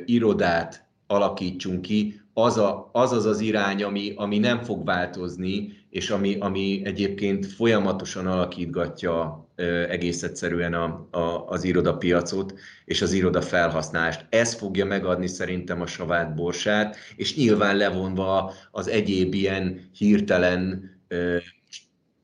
[0.05, 6.09] irodát alakítsunk ki, az, a, az az az irány, ami, ami nem fog változni, és
[6.09, 9.45] ami, ami egyébként folyamatosan alakítgatja
[9.89, 12.53] egész egyszerűen a, a, az irodapiacot
[12.85, 14.25] és az iroda felhasználást.
[14.29, 20.91] Ez fogja megadni szerintem a savát borsát, és nyilván levonva az egyéb ilyen hirtelen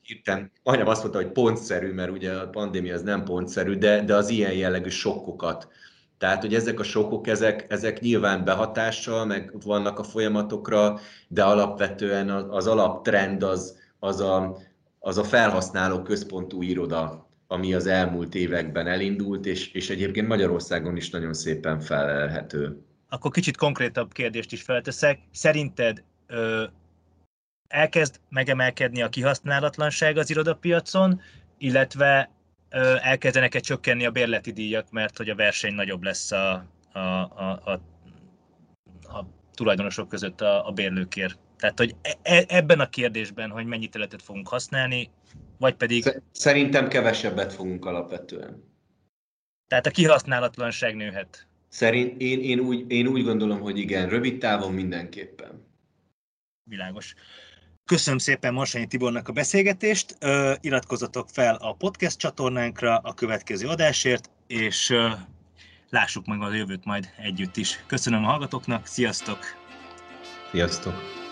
[0.01, 4.15] hirtelen, majdnem azt mondta, hogy pontszerű, mert ugye a pandémia az nem pontszerű, de, de
[4.15, 5.67] az ilyen jellegű sokkokat
[6.23, 12.29] tehát, hogy ezek a sokok, ezek, ezek nyilván behatással, meg vannak a folyamatokra, de alapvetően
[12.29, 14.57] az, az alaptrend az, az, a,
[14.99, 21.09] az a felhasználó központú iroda, ami az elmúlt években elindult, és, és egyébként Magyarországon is
[21.09, 22.81] nagyon szépen felelhető.
[23.09, 25.19] Akkor kicsit konkrétabb kérdést is felteszek.
[25.31, 26.63] Szerinted ö,
[27.67, 31.21] elkezd megemelkedni a kihasználatlanság az irodapiacon,
[31.57, 32.29] illetve
[33.01, 37.71] elkezdenek-e csökkenni a bérleti díjak, mert hogy a verseny nagyobb lesz a, a, a, a,
[39.17, 41.35] a tulajdonosok között a, a bérlőkér.
[41.57, 45.09] Tehát, hogy e, e, ebben a kérdésben, hogy mennyi területet fogunk használni,
[45.57, 46.21] vagy pedig...
[46.31, 48.71] Szerintem kevesebbet fogunk alapvetően.
[49.67, 51.47] Tehát a kihasználatlanság nőhet.
[51.67, 55.67] Szerint én, én, úgy, én úgy gondolom, hogy igen, rövid távon mindenképpen.
[56.63, 57.13] Világos.
[57.85, 60.17] Köszönöm szépen Morsányi Tibornak a beszélgetést,
[60.61, 64.93] iratkozzatok fel a podcast csatornánkra a következő adásért, és
[65.89, 67.83] lássuk meg a jövőt majd együtt is.
[67.87, 69.39] Köszönöm a hallgatóknak, sziasztok!
[70.51, 71.22] Sziasztok!